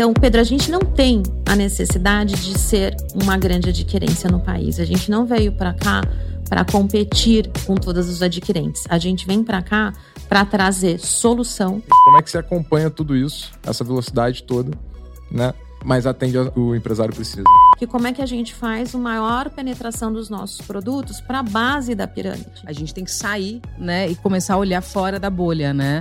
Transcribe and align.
Então, 0.00 0.14
Pedro, 0.14 0.40
a 0.40 0.44
gente 0.44 0.70
não 0.70 0.80
tem 0.80 1.22
a 1.44 1.54
necessidade 1.54 2.34
de 2.36 2.58
ser 2.58 2.96
uma 3.14 3.36
grande 3.36 3.68
adquirência 3.68 4.30
no 4.30 4.40
país. 4.40 4.80
A 4.80 4.84
gente 4.86 5.10
não 5.10 5.26
veio 5.26 5.52
para 5.52 5.74
cá 5.74 6.00
para 6.48 6.64
competir 6.64 7.50
com 7.66 7.74
todos 7.74 8.08
os 8.08 8.22
adquirentes. 8.22 8.84
A 8.88 8.96
gente 8.96 9.26
vem 9.26 9.44
para 9.44 9.60
cá 9.60 9.92
para 10.26 10.42
trazer 10.46 10.98
solução. 10.98 11.82
Como 12.02 12.16
é 12.16 12.22
que 12.22 12.30
você 12.30 12.38
acompanha 12.38 12.88
tudo 12.88 13.14
isso, 13.14 13.52
essa 13.62 13.84
velocidade 13.84 14.42
toda, 14.42 14.70
né? 15.30 15.52
Mas 15.84 16.06
atende 16.06 16.38
o 16.38 16.50
que 16.50 16.58
o 16.58 16.74
empresário 16.74 17.14
precisa. 17.14 17.44
Que 17.76 17.86
como 17.86 18.06
é 18.06 18.12
que 18.14 18.22
a 18.22 18.26
gente 18.26 18.54
faz 18.54 18.94
uma 18.94 19.10
maior 19.10 19.50
penetração 19.50 20.10
dos 20.10 20.30
nossos 20.30 20.62
produtos 20.62 21.20
para 21.20 21.40
a 21.40 21.42
base 21.42 21.94
da 21.94 22.08
pirâmide? 22.08 22.62
A 22.64 22.72
gente 22.72 22.94
tem 22.94 23.04
que 23.04 23.12
sair, 23.12 23.60
né, 23.78 24.08
e 24.08 24.14
começar 24.14 24.54
a 24.54 24.56
olhar 24.56 24.80
fora 24.80 25.20
da 25.20 25.28
bolha, 25.28 25.74
né? 25.74 26.00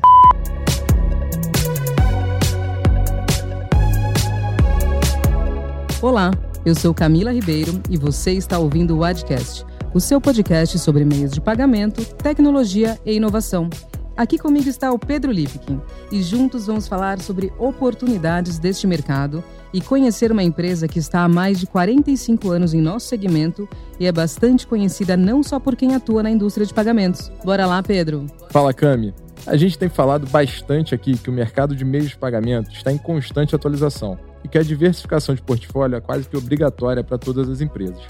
Olá, 6.01 6.31
eu 6.65 6.73
sou 6.73 6.93
Camila 6.93 7.33
Ribeiro 7.33 7.81
e 7.89 7.97
você 7.97 8.31
está 8.31 8.57
ouvindo 8.57 8.95
o 8.95 9.03
Adcast, 9.03 9.65
o 9.93 9.99
seu 9.99 10.21
podcast 10.21 10.79
sobre 10.79 11.03
meios 11.03 11.29
de 11.29 11.41
pagamento, 11.41 12.05
tecnologia 12.15 12.97
e 13.05 13.17
inovação. 13.17 13.69
Aqui 14.15 14.37
comigo 14.37 14.69
está 14.69 14.93
o 14.93 14.97
Pedro 14.97 15.29
Lipkin 15.29 15.81
e 16.09 16.23
juntos 16.23 16.67
vamos 16.67 16.87
falar 16.87 17.19
sobre 17.19 17.51
oportunidades 17.59 18.57
deste 18.59 18.87
mercado 18.87 19.43
e 19.73 19.81
conhecer 19.81 20.31
uma 20.31 20.41
empresa 20.41 20.87
que 20.87 20.99
está 20.99 21.25
há 21.25 21.27
mais 21.27 21.59
de 21.59 21.67
45 21.67 22.49
anos 22.49 22.73
em 22.73 22.79
nosso 22.79 23.07
segmento 23.07 23.67
e 23.99 24.05
é 24.05 24.11
bastante 24.11 24.65
conhecida 24.65 25.17
não 25.17 25.43
só 25.43 25.59
por 25.59 25.75
quem 25.75 25.95
atua 25.95 26.23
na 26.23 26.31
indústria 26.31 26.65
de 26.65 26.73
pagamentos. 26.73 27.29
Bora 27.43 27.65
lá, 27.65 27.83
Pedro. 27.83 28.25
Fala, 28.51 28.73
Cami. 28.73 29.13
A 29.45 29.57
gente 29.57 29.77
tem 29.77 29.89
falado 29.89 30.29
bastante 30.29 30.95
aqui 30.95 31.17
que 31.17 31.29
o 31.29 31.33
mercado 31.33 31.75
de 31.75 31.83
meios 31.83 32.11
de 32.11 32.17
pagamento 32.17 32.71
está 32.71 32.89
em 32.89 32.97
constante 32.97 33.53
atualização 33.53 34.17
e 34.43 34.47
que 34.47 34.57
a 34.57 34.63
diversificação 34.63 35.35
de 35.35 35.41
portfólio 35.41 35.97
é 35.97 36.01
quase 36.01 36.27
que 36.27 36.37
obrigatória 36.37 37.03
para 37.03 37.17
todas 37.17 37.49
as 37.49 37.61
empresas. 37.61 38.01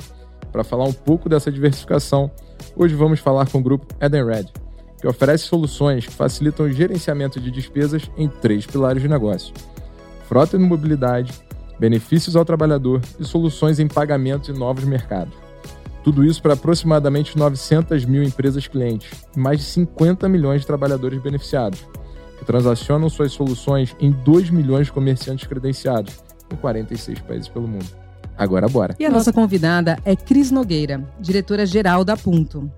Para 0.52 0.64
falar 0.64 0.86
um 0.86 0.94
pouco 0.94 1.30
dessa 1.30 1.52
diversificação, 1.52 2.32
hoje 2.76 2.96
vamos 2.96 3.20
falar 3.20 3.50
com 3.50 3.60
o 3.60 3.64
grupo 3.64 3.88
Edenred, 4.02 4.52
que 5.00 5.08
oferece 5.08 5.46
soluções 5.46 6.06
que 6.06 6.14
facilitam 6.14 6.66
o 6.66 6.72
gerenciamento 6.72 7.40
de 7.40 7.52
despesas 7.52 8.10
em 8.18 8.28
três 8.28 8.66
pilares 8.66 9.02
de 9.02 9.08
negócio: 9.08 9.54
frota 10.28 10.56
e 10.56 10.60
mobilidade, 10.60 11.32
benefícios 11.80 12.36
ao 12.36 12.46
trabalhador 12.46 13.02
e 13.20 13.24
soluções 13.24 13.80
em 13.80 13.88
pagamentos 13.88 14.50
e 14.50 14.54
novos 14.54 14.84
mercados. 14.84 15.34
Tudo 16.04 16.26
isso 16.26 16.42
para 16.42 16.54
aproximadamente 16.54 17.38
900 17.38 18.06
mil 18.06 18.24
empresas 18.24 18.68
clientes 18.68 19.12
e 19.36 19.40
mais 19.40 19.60
de 19.60 19.66
50 19.66 20.28
milhões 20.30 20.62
de 20.62 20.68
trabalhadores 20.68 21.22
beneficiados 21.22 21.86
que 22.40 22.46
transacionam 22.46 23.10
suas 23.10 23.34
soluções 23.34 23.96
em 24.00 24.12
2 24.12 24.50
milhões 24.50 24.88
de 24.88 24.94
comerciantes 24.94 25.48
credenciados 25.48 26.18
em 26.52 26.56
46 26.56 27.20
países 27.20 27.48
pelo 27.48 27.68
mundo. 27.68 27.86
Agora 28.38 28.70
bora. 28.70 28.96
E 28.98 29.06
a 29.06 29.12
nossa 29.12 29.34
convidada 29.34 30.00
é 30.06 30.16
Cris 30.16 30.50
Nogueira, 30.50 31.06
diretora-geral 31.20 32.06
da 32.06 32.16
Punto. 32.16 32.72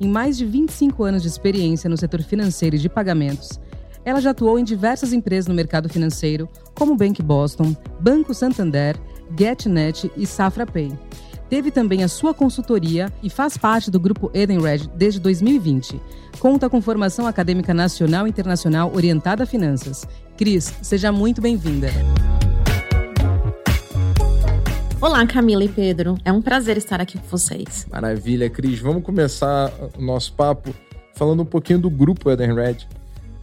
Em 0.00 0.08
mais 0.08 0.38
de 0.38 0.46
25 0.46 1.02
anos 1.02 1.22
de 1.22 1.28
experiência 1.28 1.90
no 1.90 1.96
setor 1.96 2.22
financeiro 2.22 2.76
e 2.76 2.78
de 2.78 2.88
pagamentos, 2.88 3.58
ela 4.04 4.20
já 4.20 4.30
atuou 4.30 4.58
em 4.58 4.64
diversas 4.64 5.12
empresas 5.12 5.48
no 5.48 5.54
mercado 5.54 5.88
financeiro, 5.88 6.48
como 6.72 6.96
Bank 6.96 7.20
Boston, 7.20 7.76
Banco 8.00 8.32
Santander, 8.32 8.96
GetNet 9.36 10.10
e 10.16 10.24
Safra 10.24 10.64
Pay. 10.64 10.96
Teve 11.48 11.70
também 11.70 12.04
a 12.04 12.08
sua 12.08 12.34
consultoria 12.34 13.10
e 13.22 13.30
faz 13.30 13.56
parte 13.56 13.90
do 13.90 13.98
grupo 13.98 14.30
Edenred 14.34 14.90
desde 14.94 15.18
2020. 15.18 15.98
Conta 16.38 16.68
com 16.68 16.82
formação 16.82 17.26
acadêmica 17.26 17.72
nacional 17.72 18.26
e 18.26 18.30
internacional 18.30 18.92
orientada 18.94 19.44
a 19.44 19.46
finanças. 19.46 20.06
Cris, 20.36 20.74
seja 20.82 21.10
muito 21.10 21.40
bem-vinda. 21.40 21.88
Olá, 25.00 25.26
Camila 25.26 25.64
e 25.64 25.68
Pedro. 25.70 26.18
É 26.22 26.30
um 26.30 26.42
prazer 26.42 26.76
estar 26.76 27.00
aqui 27.00 27.18
com 27.18 27.26
vocês. 27.28 27.86
Maravilha, 27.90 28.50
Cris. 28.50 28.78
Vamos 28.78 29.02
começar 29.02 29.72
o 29.96 30.02
nosso 30.02 30.34
papo 30.34 30.74
falando 31.14 31.42
um 31.42 31.46
pouquinho 31.46 31.78
do 31.78 31.88
grupo 31.88 32.30
Edenred, 32.30 32.86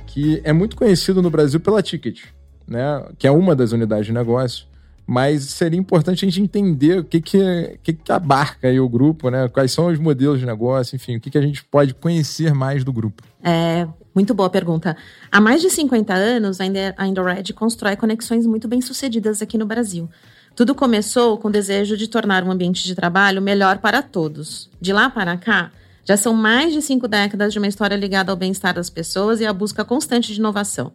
que 0.05 0.39
é 0.43 0.53
muito 0.53 0.75
conhecido 0.75 1.23
no 1.23 1.31
Brasil 1.31 1.59
pela 1.59 1.81
Ticket, 1.81 2.25
né? 2.67 3.03
que 3.17 3.25
é 3.25 3.31
uma 3.31 3.55
das 3.55 3.71
unidades 3.71 4.05
de 4.05 4.13
negócio 4.13 4.67
mas 5.07 5.43
seria 5.43 5.79
importante 5.79 6.25
a 6.25 6.27
gente 6.27 6.41
entender 6.41 6.99
o 6.99 7.03
que, 7.03 7.21
que, 7.21 7.79
que, 7.83 7.93
que 7.93 8.11
abarca 8.11 8.67
o 8.81 8.89
grupo, 8.89 9.29
né? 9.29 9.47
Quais 9.47 9.71
são 9.71 9.87
os 9.87 9.99
modelos 9.99 10.39
de 10.39 10.45
negócio, 10.45 10.95
enfim, 10.95 11.17
o 11.17 11.21
que, 11.21 11.29
que 11.29 11.37
a 11.37 11.41
gente 11.41 11.63
pode 11.63 11.93
conhecer 11.93 12.53
mais 12.53 12.83
do 12.83 12.91
grupo. 12.91 13.23
É, 13.43 13.87
muito 14.15 14.33
boa 14.33 14.49
pergunta. 14.49 14.97
Há 15.31 15.39
mais 15.39 15.61
de 15.61 15.69
50 15.69 16.13
anos, 16.13 16.57
a 16.59 17.07
Indored 17.07 17.53
constrói 17.53 17.95
conexões 17.95 18.47
muito 18.47 18.67
bem 18.67 18.81
sucedidas 18.81 19.41
aqui 19.41 19.57
no 19.57 19.65
Brasil. 19.65 20.09
Tudo 20.55 20.73
começou 20.73 21.37
com 21.37 21.49
o 21.49 21.51
desejo 21.51 21.95
de 21.97 22.07
tornar 22.07 22.43
um 22.43 22.51
ambiente 22.51 22.83
de 22.83 22.95
trabalho 22.95 23.41
melhor 23.41 23.77
para 23.77 24.01
todos. 24.01 24.69
De 24.81 24.91
lá 24.91 25.09
para 25.09 25.37
cá, 25.37 25.69
já 26.03 26.17
são 26.17 26.33
mais 26.33 26.73
de 26.73 26.81
cinco 26.81 27.07
décadas 27.07 27.53
de 27.53 27.59
uma 27.59 27.67
história 27.67 27.95
ligada 27.95 28.31
ao 28.31 28.37
bem-estar 28.37 28.73
das 28.73 28.89
pessoas 28.89 29.39
e 29.39 29.45
à 29.45 29.53
busca 29.53 29.85
constante 29.85 30.33
de 30.33 30.39
inovação 30.39 30.93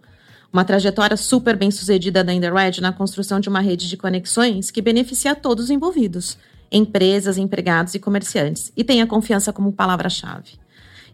uma 0.53 0.65
trajetória 0.65 1.17
super 1.17 1.57
bem 1.57 1.71
sucedida 1.71 2.25
da 2.25 2.33
Underred 2.33 2.81
na 2.81 2.93
construção 2.93 3.39
de 3.39 3.49
uma 3.49 3.61
rede 3.61 3.89
de 3.89 3.97
conexões 3.97 4.71
que 4.71 4.83
beneficia 4.83 5.35
todos 5.35 5.67
os 5.67 5.71
envolvidos, 5.71 6.37
empresas, 6.71 7.39
empregados 7.39 7.95
e 7.95 7.99
comerciantes, 7.99 8.73
e 8.77 8.83
tem 8.83 9.01
a 9.01 9.07
confiança 9.07 9.53
como 9.53 9.73
palavra-chave. 9.73 10.59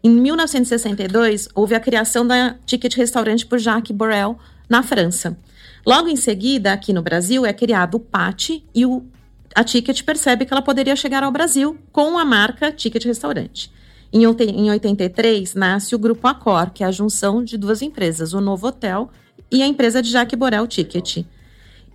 Em 0.02 0.10
1962, 0.10 1.48
houve 1.54 1.74
a 1.74 1.80
criação 1.80 2.26
da 2.26 2.56
Ticket 2.64 2.94
Restaurante 2.96 3.46
por 3.46 3.58
Jacques 3.58 3.94
Borel, 3.94 4.38
na 4.68 4.82
França. 4.82 5.36
Logo 5.84 6.08
em 6.08 6.16
seguida, 6.16 6.72
aqui 6.72 6.92
no 6.92 7.02
Brasil, 7.02 7.46
é 7.46 7.52
criado 7.52 7.96
o 7.96 8.00
PAT 8.00 8.62
e 8.74 8.86
o, 8.86 9.04
a 9.54 9.62
Ticket 9.62 10.02
percebe 10.02 10.44
que 10.44 10.52
ela 10.52 10.62
poderia 10.62 10.96
chegar 10.96 11.22
ao 11.22 11.30
Brasil 11.30 11.78
com 11.92 12.18
a 12.18 12.24
marca 12.24 12.72
Ticket 12.72 13.04
Restaurante. 13.04 13.72
Em, 14.12 14.24
em 14.24 14.70
83, 14.70 15.54
nasce 15.54 15.94
o 15.94 15.98
Grupo 15.98 16.26
Accor, 16.26 16.70
que 16.70 16.82
é 16.82 16.86
a 16.86 16.92
junção 16.92 17.42
de 17.42 17.56
duas 17.56 17.82
empresas, 17.82 18.32
o 18.32 18.40
Novo 18.40 18.68
Hotel 18.68 19.10
e 19.50 19.62
a 19.62 19.66
empresa 19.66 20.02
de 20.02 20.10
Jacques 20.10 20.38
Borel 20.38 20.66
Ticket. 20.66 21.24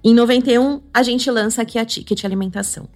Em 0.04 0.14
91, 0.14 0.82
a 0.94 1.04
gente 1.04 1.30
lança 1.30 1.62
aqui 1.62 1.78
a 1.78 1.86
Ticket 1.86 2.24
Alimentação. 2.26 2.88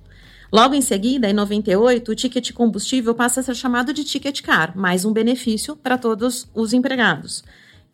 Logo 0.51 0.73
em 0.73 0.81
seguida, 0.81 1.29
em 1.29 1.33
98, 1.33 2.11
o 2.11 2.15
ticket 2.15 2.51
combustível 2.53 3.13
passa 3.13 3.39
a 3.39 3.43
ser 3.43 3.55
chamado 3.55 3.91
de 3.91 4.03
ticket 4.03 4.41
car, 4.41 4.77
mais 4.77 5.03
um 5.03 5.11
benefício 5.11 5.75
para 5.75 5.97
todos 5.97 6.47
os 6.53 6.71
empregados. 6.71 7.43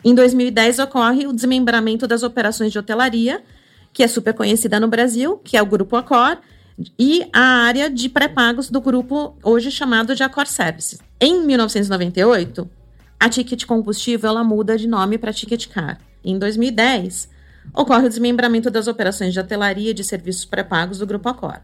Em 0.04 0.14
2010 0.14 0.80
ocorre 0.80 1.28
o 1.28 1.34
desmembramento 1.34 2.08
das 2.08 2.24
operações 2.24 2.72
de 2.72 2.80
hotelaria, 2.80 3.42
que 3.94 4.04
é 4.04 4.08
super 4.08 4.34
conhecida 4.34 4.80
no 4.80 4.88
Brasil, 4.88 5.38
que 5.44 5.58
é 5.58 5.62
o 5.62 5.66
Grupo 5.66 5.96
Accor, 5.96 6.38
e 6.98 7.28
a 7.34 7.42
área 7.42 7.90
de 7.90 8.10
pré-pagos 8.10 8.70
do 8.70 8.82
grupo 8.82 9.36
hoje 9.44 9.72
chamado 9.72 10.16
de 10.16 10.24
Accor 10.24 10.48
Services. 10.48 11.00
Em 11.20 11.46
1998, 11.46 12.70
a 13.20 13.30
Ticket 13.30 13.66
Combustível 13.66 14.30
ela 14.30 14.44
muda 14.44 14.78
de 14.78 14.88
nome 14.88 15.18
para 15.18 15.34
Ticket 15.34 15.68
Car. 15.68 16.00
Em 16.24 16.38
2010, 16.38 17.30
ocorre 17.74 18.06
o 18.06 18.10
desmembramento 18.10 18.70
das 18.70 18.88
operações 18.88 19.34
de 19.34 19.40
hotelaria 19.40 19.94
de 19.94 20.04
serviços 20.04 20.46
pré-pagos 20.46 21.00
do 21.00 21.08
Grupo 21.08 21.30
Accor. 21.30 21.60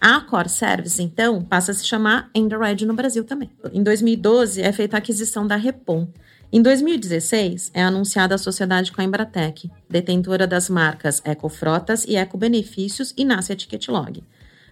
A 0.00 0.16
Accor 0.16 0.48
Service, 0.48 1.00
então, 1.00 1.42
passa 1.42 1.70
a 1.70 1.74
se 1.74 1.86
chamar 1.86 2.28
Enderred 2.34 2.84
no 2.84 2.94
Brasil 2.94 3.24
também. 3.24 3.50
Em 3.72 3.82
2012, 3.82 4.60
é 4.60 4.72
feita 4.72 4.96
a 4.96 4.98
aquisição 4.98 5.46
da 5.46 5.54
Repom. 5.54 6.08
Em 6.52 6.60
2016, 6.60 7.70
é 7.72 7.82
anunciada 7.82 8.34
a 8.34 8.38
sociedade 8.38 8.92
com 8.92 9.00
a 9.00 9.04
Embratec, 9.04 9.70
detentora 9.88 10.46
das 10.46 10.68
marcas 10.68 11.22
Ecofrotas 11.24 12.04
e 12.04 12.16
Ecobenefícios, 12.16 13.14
e 13.16 13.24
nasce 13.24 13.52
a 13.52 13.56
Ticketlog. 13.56 14.22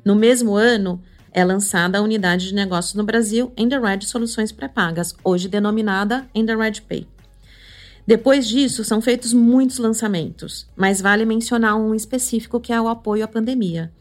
No 0.05 0.15
mesmo 0.17 0.57
ano, 0.57 1.01
é 1.33 1.45
lançada 1.45 1.99
a 1.99 2.03
unidade 2.03 2.49
de 2.49 2.55
negócios 2.55 2.95
no 2.95 3.05
Brasil, 3.05 3.53
Enderred 3.57 4.05
Soluções 4.05 4.51
Pré-Pagas, 4.51 5.15
hoje 5.23 5.49
denominada 5.49 6.27
Enderred 6.35 6.83
Pay. 6.83 7.07
Depois 8.07 8.49
disso, 8.49 8.85
são 8.85 9.01
feitos 9.01 9.33
muitos 9.33 9.79
lançamentos, 9.79 10.69
mas 10.77 11.01
vale 11.01 11.25
mencionar 11.25 11.77
um 11.77 11.95
específico 11.95 12.61
que 12.61 12.73
é 12.73 12.81
o 12.81 12.89
apoio 12.89 13.25
à 13.25 13.29
pandemia, 13.29 13.93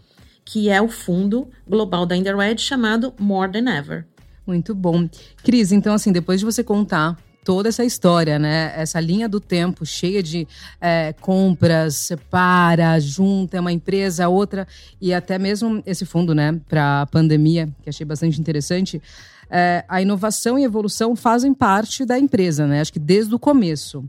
que 0.44 0.70
é 0.70 0.82
o 0.82 0.88
fundo 0.88 1.48
global 1.68 2.06
da 2.06 2.16
Underred 2.16 2.62
chamado 2.62 3.14
More 3.20 3.52
Than 3.52 3.70
Ever. 3.70 4.06
Muito 4.48 4.74
bom. 4.74 5.08
Cris, 5.44 5.72
então 5.72 5.94
assim, 5.94 6.12
depois 6.12 6.40
de 6.40 6.46
você 6.46 6.64
contar 6.64 7.18
toda 7.44 7.70
essa 7.70 7.84
história, 7.84 8.38
né? 8.38 8.74
Essa 8.76 9.00
linha 9.00 9.28
do 9.28 9.40
tempo 9.40 9.86
cheia 9.86 10.22
de 10.22 10.48
é, 10.80 11.14
compras, 11.20 11.96
separa, 11.96 13.00
junta, 13.00 13.58
é 13.58 13.60
uma 13.60 13.72
empresa, 13.72 14.28
outra, 14.28 14.68
e 15.02 15.14
até 15.14 15.40
mesmo 15.40 15.82
esse 15.86 16.06
fundo, 16.06 16.36
né, 16.36 16.60
para 16.68 17.02
a 17.02 17.06
pandemia, 17.06 17.70
que 17.82 17.90
achei 17.90 18.06
bastante 18.06 18.40
interessante 18.40 19.02
é, 19.50 19.84
a 19.88 20.02
inovação 20.02 20.60
e 20.60 20.64
evolução 20.64 21.16
fazem 21.16 21.54
parte 21.54 22.06
da 22.06 22.20
empresa, 22.20 22.68
né? 22.68 22.82
Acho 22.82 22.94
que 22.94 23.00
desde 23.00 23.34
o 23.34 23.40
começo. 23.40 24.08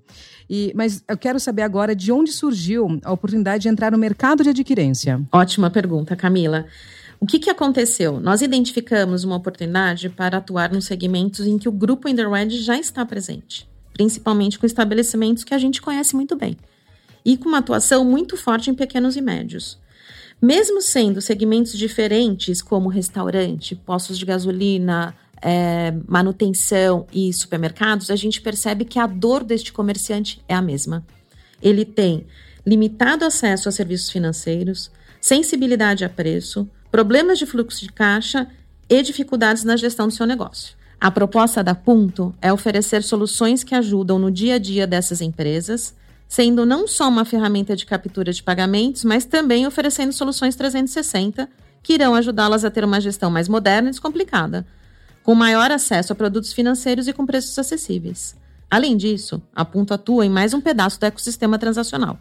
E, 0.48 0.72
mas 0.76 1.02
eu 1.08 1.16
quero 1.16 1.40
saber 1.40 1.62
agora 1.62 1.94
de 1.94 2.12
onde 2.12 2.30
surgiu 2.32 3.00
a 3.04 3.12
oportunidade 3.12 3.62
de 3.62 3.68
entrar 3.68 3.92
no 3.92 3.98
mercado 3.98 4.42
de 4.42 4.50
adquirência. 4.50 5.20
Ótima 5.32 5.70
pergunta, 5.70 6.14
Camila. 6.14 6.66
O 7.20 7.26
que, 7.26 7.38
que 7.38 7.50
aconteceu? 7.50 8.18
Nós 8.18 8.40
identificamos 8.40 9.24
uma 9.24 9.36
oportunidade 9.36 10.08
para 10.08 10.38
atuar 10.38 10.72
nos 10.72 10.86
segmentos 10.86 11.46
em 11.46 11.58
que 11.58 11.68
o 11.68 11.72
grupo 11.72 12.08
Underred 12.08 12.58
já 12.58 12.78
está 12.78 13.04
presente, 13.04 13.68
principalmente 13.92 14.58
com 14.58 14.64
estabelecimentos 14.64 15.44
que 15.44 15.52
a 15.52 15.58
gente 15.58 15.82
conhece 15.82 16.16
muito 16.16 16.34
bem. 16.34 16.56
e 17.22 17.36
com 17.36 17.50
uma 17.50 17.58
atuação 17.58 18.02
muito 18.02 18.34
forte 18.34 18.70
em 18.70 18.74
pequenos 18.74 19.14
e 19.14 19.20
médios. 19.20 19.78
Mesmo 20.40 20.80
sendo 20.80 21.20
segmentos 21.20 21.76
diferentes, 21.76 22.62
como 22.62 22.88
restaurante, 22.88 23.76
postos 23.76 24.18
de 24.18 24.24
gasolina, 24.24 25.14
é, 25.42 25.92
manutenção 26.08 27.06
e 27.12 27.30
supermercados, 27.30 28.10
a 28.10 28.16
gente 28.16 28.40
percebe 28.40 28.86
que 28.86 28.98
a 28.98 29.06
dor 29.06 29.44
deste 29.44 29.70
comerciante 29.70 30.42
é 30.48 30.54
a 30.54 30.62
mesma. 30.62 31.04
Ele 31.60 31.84
tem 31.84 32.26
limitado 32.66 33.22
acesso 33.26 33.68
a 33.68 33.72
serviços 33.72 34.08
financeiros, 34.08 34.90
sensibilidade 35.20 36.06
a 36.06 36.08
preço, 36.08 36.66
problemas 36.90 37.38
de 37.38 37.46
fluxo 37.46 37.80
de 37.80 37.92
caixa 37.92 38.46
e 38.88 39.02
dificuldades 39.02 39.64
na 39.64 39.76
gestão 39.76 40.08
do 40.08 40.14
seu 40.14 40.26
negócio. 40.26 40.74
A 41.00 41.10
proposta 41.10 41.62
da 41.64 41.74
Punto 41.74 42.34
é 42.42 42.52
oferecer 42.52 43.02
soluções 43.02 43.64
que 43.64 43.74
ajudam 43.74 44.18
no 44.18 44.30
dia 44.30 44.56
a 44.56 44.58
dia 44.58 44.86
dessas 44.86 45.20
empresas, 45.20 45.94
sendo 46.28 46.66
não 46.66 46.86
só 46.86 47.08
uma 47.08 47.24
ferramenta 47.24 47.74
de 47.74 47.86
captura 47.86 48.32
de 48.32 48.42
pagamentos, 48.42 49.04
mas 49.04 49.24
também 49.24 49.66
oferecendo 49.66 50.12
soluções 50.12 50.56
360 50.56 51.48
que 51.82 51.94
irão 51.94 52.14
ajudá-las 52.14 52.64
a 52.64 52.70
ter 52.70 52.84
uma 52.84 53.00
gestão 53.00 53.30
mais 53.30 53.48
moderna 53.48 53.88
e 53.88 53.92
descomplicada, 53.92 54.66
com 55.22 55.34
maior 55.34 55.70
acesso 55.70 56.12
a 56.12 56.16
produtos 56.16 56.52
financeiros 56.52 57.08
e 57.08 57.12
com 57.12 57.24
preços 57.24 57.58
acessíveis. 57.58 58.36
Além 58.70 58.96
disso, 58.96 59.42
a 59.54 59.64
Punto 59.64 59.94
atua 59.94 60.26
em 60.26 60.30
mais 60.30 60.52
um 60.52 60.60
pedaço 60.60 61.00
do 61.00 61.06
ecossistema 61.06 61.58
transacional, 61.58 62.18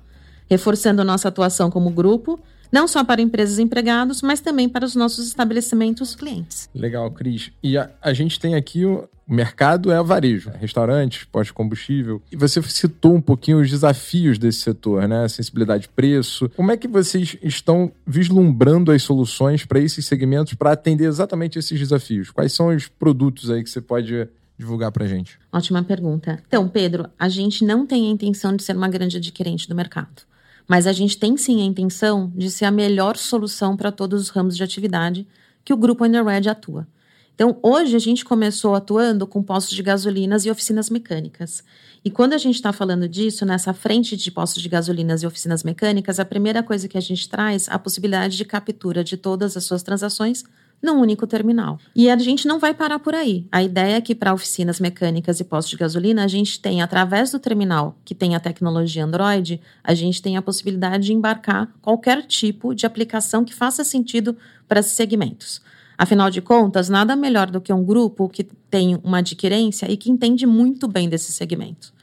reforçando 0.50 1.04
nossa 1.04 1.27
atuação 1.27 1.69
como 1.69 1.89
grupo 1.89 2.39
não 2.71 2.88
só 2.88 3.04
para 3.04 3.21
empresas 3.21 3.57
e 3.57 3.62
empregados, 3.62 4.21
mas 4.21 4.39
também 4.39 4.69
para 4.69 4.86
os 4.86 4.95
nossos 4.95 5.27
estabelecimentos 5.27 6.16
clientes. 6.16 6.69
Legal, 6.74 7.10
Cris. 7.12 7.51
E 7.62 7.77
a, 7.77 7.89
a 8.01 8.13
gente 8.13 8.39
tem 8.39 8.56
aqui 8.56 8.86
o 8.86 9.07
mercado 9.30 9.92
é 9.92 10.01
varejo, 10.01 10.50
restaurantes, 10.60 11.24
postos 11.24 11.48
de 11.50 11.54
combustível. 11.54 12.21
E 12.31 12.36
você 12.36 12.62
citou 12.63 13.13
um 13.13 13.21
pouquinho 13.21 13.62
os 13.62 13.69
desafios 13.69 14.39
desse 14.39 14.62
setor, 14.62 15.07
né? 15.07 15.27
Sensibilidade 15.27 15.83
de 15.83 15.89
preço. 15.89 16.50
Como 16.56 16.71
é 16.71 16.77
que 16.77 16.88
vocês 16.88 17.38
estão 17.44 17.92
vislumbrando 18.06 18.92
as 18.92 19.04
soluções 19.04 19.63
para 19.65 19.80
esses 19.80 20.06
segmentos 20.06 20.56
para 20.56 20.72
atender 20.72 21.06
exatamente 21.06 21.60
esses 21.60 21.77
desafios? 21.77 22.31
Quais 22.31 22.54
são 22.54 22.75
os 22.75 22.88
produtos 22.88 23.51
aí 23.51 23.63
que 23.63 23.69
você 23.69 23.81
pode 23.81 24.27
divulgar 24.57 24.92
para 24.92 25.06
gente? 25.06 25.39
Ótima 25.54 25.83
pergunta. 25.83 26.42
Então, 26.48 26.68
Pedro, 26.68 27.07
a 27.18 27.30
gente 27.30 27.63
não 27.63 27.86
tem 27.86 28.07
a 28.07 28.12
intenção 28.12 28.56
de 28.56 28.63
ser 28.63 28.75
uma 28.75 28.89
grande 28.89 29.18
adquirente 29.18 29.69
do 29.69 29.75
mercado. 29.75 30.24
Mas 30.69 30.86
a 30.86 30.94
gente 30.94 31.18
tem 31.18 31.36
sim 31.36 31.63
a 31.63 31.66
intenção 31.66 32.31
de 32.36 32.51
ser 32.51 32.66
a 32.66 32.71
melhor 32.71 33.18
solução 33.18 33.75
para 33.75 33.92
todos 33.92 34.21
os 34.21 34.30
ramos 34.30 34.56
de 34.56 34.63
atividade 34.63 35.27
que 35.66 35.74
o 35.74 35.77
grupo 35.77 36.06
Underred 36.06 36.48
atua. 36.48 36.88
Então, 37.33 37.57
hoje 37.63 37.95
a 37.95 38.00
gente 38.00 38.24
começou 38.24 38.75
atuando 38.75 39.25
com 39.25 39.42
postos 39.42 39.75
de 39.75 39.81
gasolinas 39.81 40.45
e 40.45 40.51
oficinas 40.51 40.89
mecânicas. 40.89 41.63
E 42.06 42.12
quando 42.12 42.33
a 42.33 42.38
gente 42.38 42.56
está 42.56 42.71
falando 42.71 43.07
disso, 43.07 43.45
nessa 43.45 43.74
frente 43.74 44.16
de 44.16 44.30
postos 44.30 44.62
de 44.62 44.69
gasolinas 44.69 45.24
e 45.24 45.25
oficinas 45.27 45.63
mecânicas, 45.63 46.19
a 46.19 46.25
primeira 46.25 46.62
coisa 46.62 46.88
que 46.88 46.98
a 46.98 47.01
gente 47.01 47.27
traz 47.27 47.68
é 47.68 47.74
a 47.74 47.80
possibilidade 47.80 48.38
de 48.38 48.45
captura 48.45 49.04
de 49.04 49.18
todas 49.18 49.57
as 49.57 49.63
suas 49.63 49.81
transações 49.81 50.44
num 50.81 51.00
único 51.00 51.28
terminal. 51.28 51.78
E 51.96 52.10
a 52.10 52.18
gente 52.18 52.48
não 52.48 52.60
vai 52.60 52.74
parar 52.74 53.00
por 53.00 53.14
aí. 53.14 53.46
A 53.52 53.62
ideia 53.62 53.98
é 53.98 54.02
que 54.02 54.16
para 54.16 54.34
oficinas 54.34 54.80
mecânicas 54.80 55.40
e 55.40 55.44
postos 55.44 55.72
de 55.72 55.78
gasolina, 55.78 56.24
a 56.24 56.28
gente 56.28 56.60
tem, 56.60 56.81
através 56.81 57.31
do 57.31 57.40
terminal 57.40 57.98
que 58.06 58.16
tem 58.16 58.36
a 58.36 58.40
tecnologia 58.40 59.04
Android, 59.04 59.62
a 59.84 59.94
gente 59.94 60.22
tem 60.22 60.38
a 60.38 60.42
possibilidade 60.42 61.08
de 61.08 61.14
embarcar 61.14 61.70
qualquer 61.81 62.24
tipo 62.26 62.74
de 62.74 62.86
aplicação 62.86 63.44
que 63.44 63.54
faça 63.54 63.84
sentido 63.84 64.36
para 64.68 64.80
esses 64.80 64.94
segmentos. 64.94 65.62
Afinal 65.98 66.30
de 66.30 66.42
contas, 66.42 66.88
nada 66.88 67.14
melhor 67.14 67.52
do 67.52 67.60
que 67.60 67.74
um 67.74 67.84
grupo 67.84 68.30
que 68.30 68.46
tem 68.46 68.98
uma 69.04 69.18
adquirência 69.18 69.92
e 69.92 69.98
que 69.98 70.10
entende 70.10 70.46
muito 70.46 70.88
bem 70.88 71.10
desse 71.10 71.32
segmento. 71.34 71.94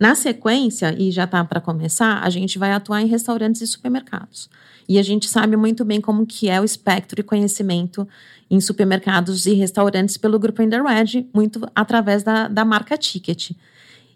Na 0.00 0.14
sequência, 0.14 0.96
e 0.98 1.10
já 1.10 1.24
está 1.24 1.44
para 1.44 1.60
começar, 1.60 2.22
a 2.22 2.30
gente 2.30 2.58
vai 2.58 2.72
atuar 2.72 3.02
em 3.02 3.06
restaurantes 3.06 3.60
e 3.60 3.66
supermercados. 3.66 4.48
E 4.88 4.98
a 4.98 5.02
gente 5.02 5.28
sabe 5.28 5.58
muito 5.58 5.84
bem 5.84 6.00
como 6.00 6.24
que 6.24 6.48
é 6.48 6.58
o 6.58 6.64
espectro 6.64 7.20
e 7.20 7.22
conhecimento 7.22 8.08
em 8.50 8.58
supermercados 8.62 9.44
e 9.44 9.52
restaurantes 9.52 10.16
pelo 10.16 10.38
grupo 10.38 10.62
Underred, 10.62 11.28
muito 11.34 11.60
através 11.74 12.22
da, 12.22 12.48
da 12.48 12.64
marca 12.64 12.96
Ticket. 12.96 13.50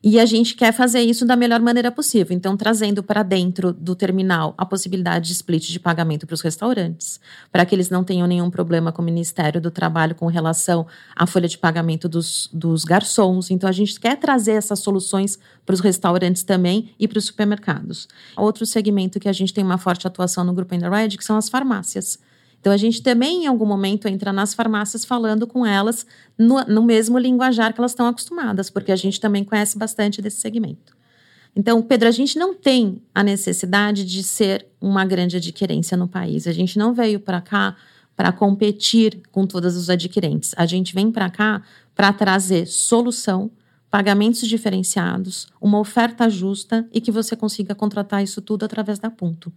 E 0.06 0.20
a 0.20 0.26
gente 0.26 0.54
quer 0.54 0.70
fazer 0.70 1.00
isso 1.00 1.24
da 1.24 1.34
melhor 1.34 1.60
maneira 1.60 1.90
possível. 1.90 2.36
Então, 2.36 2.58
trazendo 2.58 3.02
para 3.02 3.22
dentro 3.22 3.72
do 3.72 3.96
terminal 3.96 4.52
a 4.58 4.66
possibilidade 4.66 5.28
de 5.28 5.32
split 5.32 5.70
de 5.70 5.80
pagamento 5.80 6.26
para 6.26 6.34
os 6.34 6.42
restaurantes, 6.42 7.18
para 7.50 7.64
que 7.64 7.74
eles 7.74 7.88
não 7.88 8.04
tenham 8.04 8.26
nenhum 8.26 8.50
problema 8.50 8.92
com 8.92 9.00
o 9.00 9.04
Ministério 9.04 9.62
do 9.62 9.70
Trabalho 9.70 10.14
com 10.14 10.26
relação 10.26 10.86
à 11.16 11.26
folha 11.26 11.48
de 11.48 11.56
pagamento 11.56 12.06
dos, 12.06 12.50
dos 12.52 12.84
garçons. 12.84 13.50
Então, 13.50 13.66
a 13.66 13.72
gente 13.72 13.98
quer 13.98 14.18
trazer 14.18 14.52
essas 14.52 14.80
soluções 14.80 15.38
para 15.64 15.72
os 15.72 15.80
restaurantes 15.80 16.42
também 16.42 16.90
e 17.00 17.08
para 17.08 17.18
os 17.18 17.24
supermercados. 17.24 18.06
Outro 18.36 18.66
segmento 18.66 19.18
que 19.18 19.28
a 19.28 19.32
gente 19.32 19.54
tem 19.54 19.64
uma 19.64 19.78
forte 19.78 20.06
atuação 20.06 20.44
no 20.44 20.52
Grupo 20.52 20.74
Underred, 20.74 21.16
que 21.16 21.24
são 21.24 21.38
as 21.38 21.48
farmácias. 21.48 22.18
Então, 22.64 22.72
a 22.72 22.78
gente 22.78 23.02
também, 23.02 23.44
em 23.44 23.46
algum 23.46 23.66
momento, 23.66 24.08
entra 24.08 24.32
nas 24.32 24.55
farmácias 24.55 25.05
falando 25.05 25.46
com 25.46 25.66
elas 25.66 26.06
no, 26.38 26.64
no 26.64 26.82
mesmo 26.82 27.19
linguajar 27.19 27.75
que 27.75 27.78
elas 27.78 27.90
estão 27.90 28.06
acostumadas, 28.06 28.70
porque 28.70 28.90
a 28.90 28.96
gente 28.96 29.20
também 29.20 29.44
conhece 29.44 29.76
bastante 29.76 30.22
desse 30.22 30.40
segmento. 30.40 30.96
Então, 31.55 31.82
Pedro, 31.82 32.08
a 32.08 32.11
gente 32.11 32.38
não 32.38 32.55
tem 32.55 33.02
a 33.14 33.22
necessidade 33.22 34.02
de 34.02 34.22
ser 34.22 34.66
uma 34.81 35.05
grande 35.05 35.37
adquirência 35.37 35.94
no 35.94 36.08
país. 36.08 36.46
A 36.46 36.52
gente 36.52 36.78
não 36.78 36.94
veio 36.94 37.20
para 37.20 37.38
cá 37.43 37.76
para 38.16 38.32
competir 38.32 39.20
com 39.31 39.46
todos 39.46 39.76
os 39.76 39.90
adquirentes. 39.90 40.55
A 40.56 40.64
gente 40.64 40.94
vem 40.94 41.12
para 41.12 41.28
cá 41.28 41.60
para 41.94 42.14
trazer 42.14 42.67
solução, 42.67 43.50
pagamentos 43.90 44.49
diferenciados, 44.49 45.49
uma 45.60 45.78
oferta 45.78 46.31
justa 46.31 46.88
e 46.90 46.99
que 46.99 47.12
você 47.12 47.37
consiga 47.37 47.75
contratar 47.75 48.25
isso 48.25 48.40
tudo 48.40 48.64
através 48.64 48.99
da 48.99 49.10
Ponto. 49.10 49.52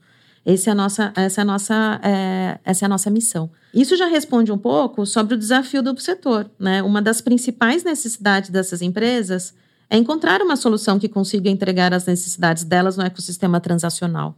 Esse 0.48 0.70
é 0.70 0.72
a 0.72 0.76
nossa, 0.76 1.12
essa, 1.14 1.42
é 1.42 1.44
a 1.44 1.46
nossa, 1.46 2.00
é, 2.02 2.58
essa 2.64 2.86
é 2.86 2.88
a 2.88 2.90
nossa 2.90 3.10
missão. 3.10 3.52
Isso 3.74 3.98
já 3.98 4.08
responde 4.08 4.50
um 4.50 4.58
pouco 4.58 5.06
sobre 5.06 5.34
o 5.34 5.38
desafio 5.38 5.84
do 5.84 6.00
setor. 6.00 6.50
Né? 6.58 6.82
Uma 6.82 7.02
das 7.02 7.20
principais 7.20 7.84
necessidades 7.84 8.50
dessas 8.50 8.82
empresas 8.82 9.54
é 9.90 9.98
encontrar 9.98 10.42
uma 10.42 10.56
solução 10.56 10.98
que 10.98 11.10
consiga 11.10 11.50
entregar 11.50 11.94
as 11.94 12.06
necessidades 12.06 12.64
delas 12.64 12.96
no 12.96 13.04
ecossistema 13.04 13.60
transacional, 13.60 14.38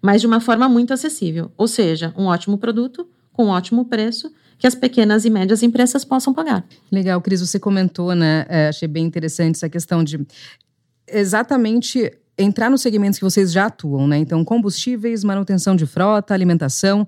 mas 0.00 0.22
de 0.22 0.26
uma 0.26 0.40
forma 0.40 0.70
muito 0.70 0.94
acessível, 0.94 1.52
ou 1.54 1.68
seja, 1.68 2.14
um 2.16 2.24
ótimo 2.24 2.56
produto 2.56 3.06
com 3.30 3.46
um 3.46 3.48
ótimo 3.48 3.84
preço 3.84 4.32
que 4.58 4.66
as 4.66 4.74
pequenas 4.74 5.26
e 5.26 5.30
médias 5.30 5.62
empresas 5.62 6.02
possam 6.02 6.32
pagar. 6.32 6.64
Legal, 6.90 7.20
Cris, 7.20 7.42
você 7.42 7.60
comentou, 7.60 8.14
né? 8.14 8.46
É, 8.48 8.68
achei 8.68 8.88
bem 8.88 9.04
interessante 9.04 9.56
essa 9.56 9.68
questão 9.68 10.02
de 10.02 10.26
exatamente 11.06 12.10
entrar 12.38 12.70
nos 12.70 12.82
segmentos 12.82 13.18
que 13.18 13.24
vocês 13.24 13.52
já 13.52 13.66
atuam, 13.66 14.06
né? 14.06 14.18
Então, 14.18 14.44
combustíveis, 14.44 15.24
manutenção 15.24 15.74
de 15.74 15.86
frota, 15.86 16.34
alimentação, 16.34 17.06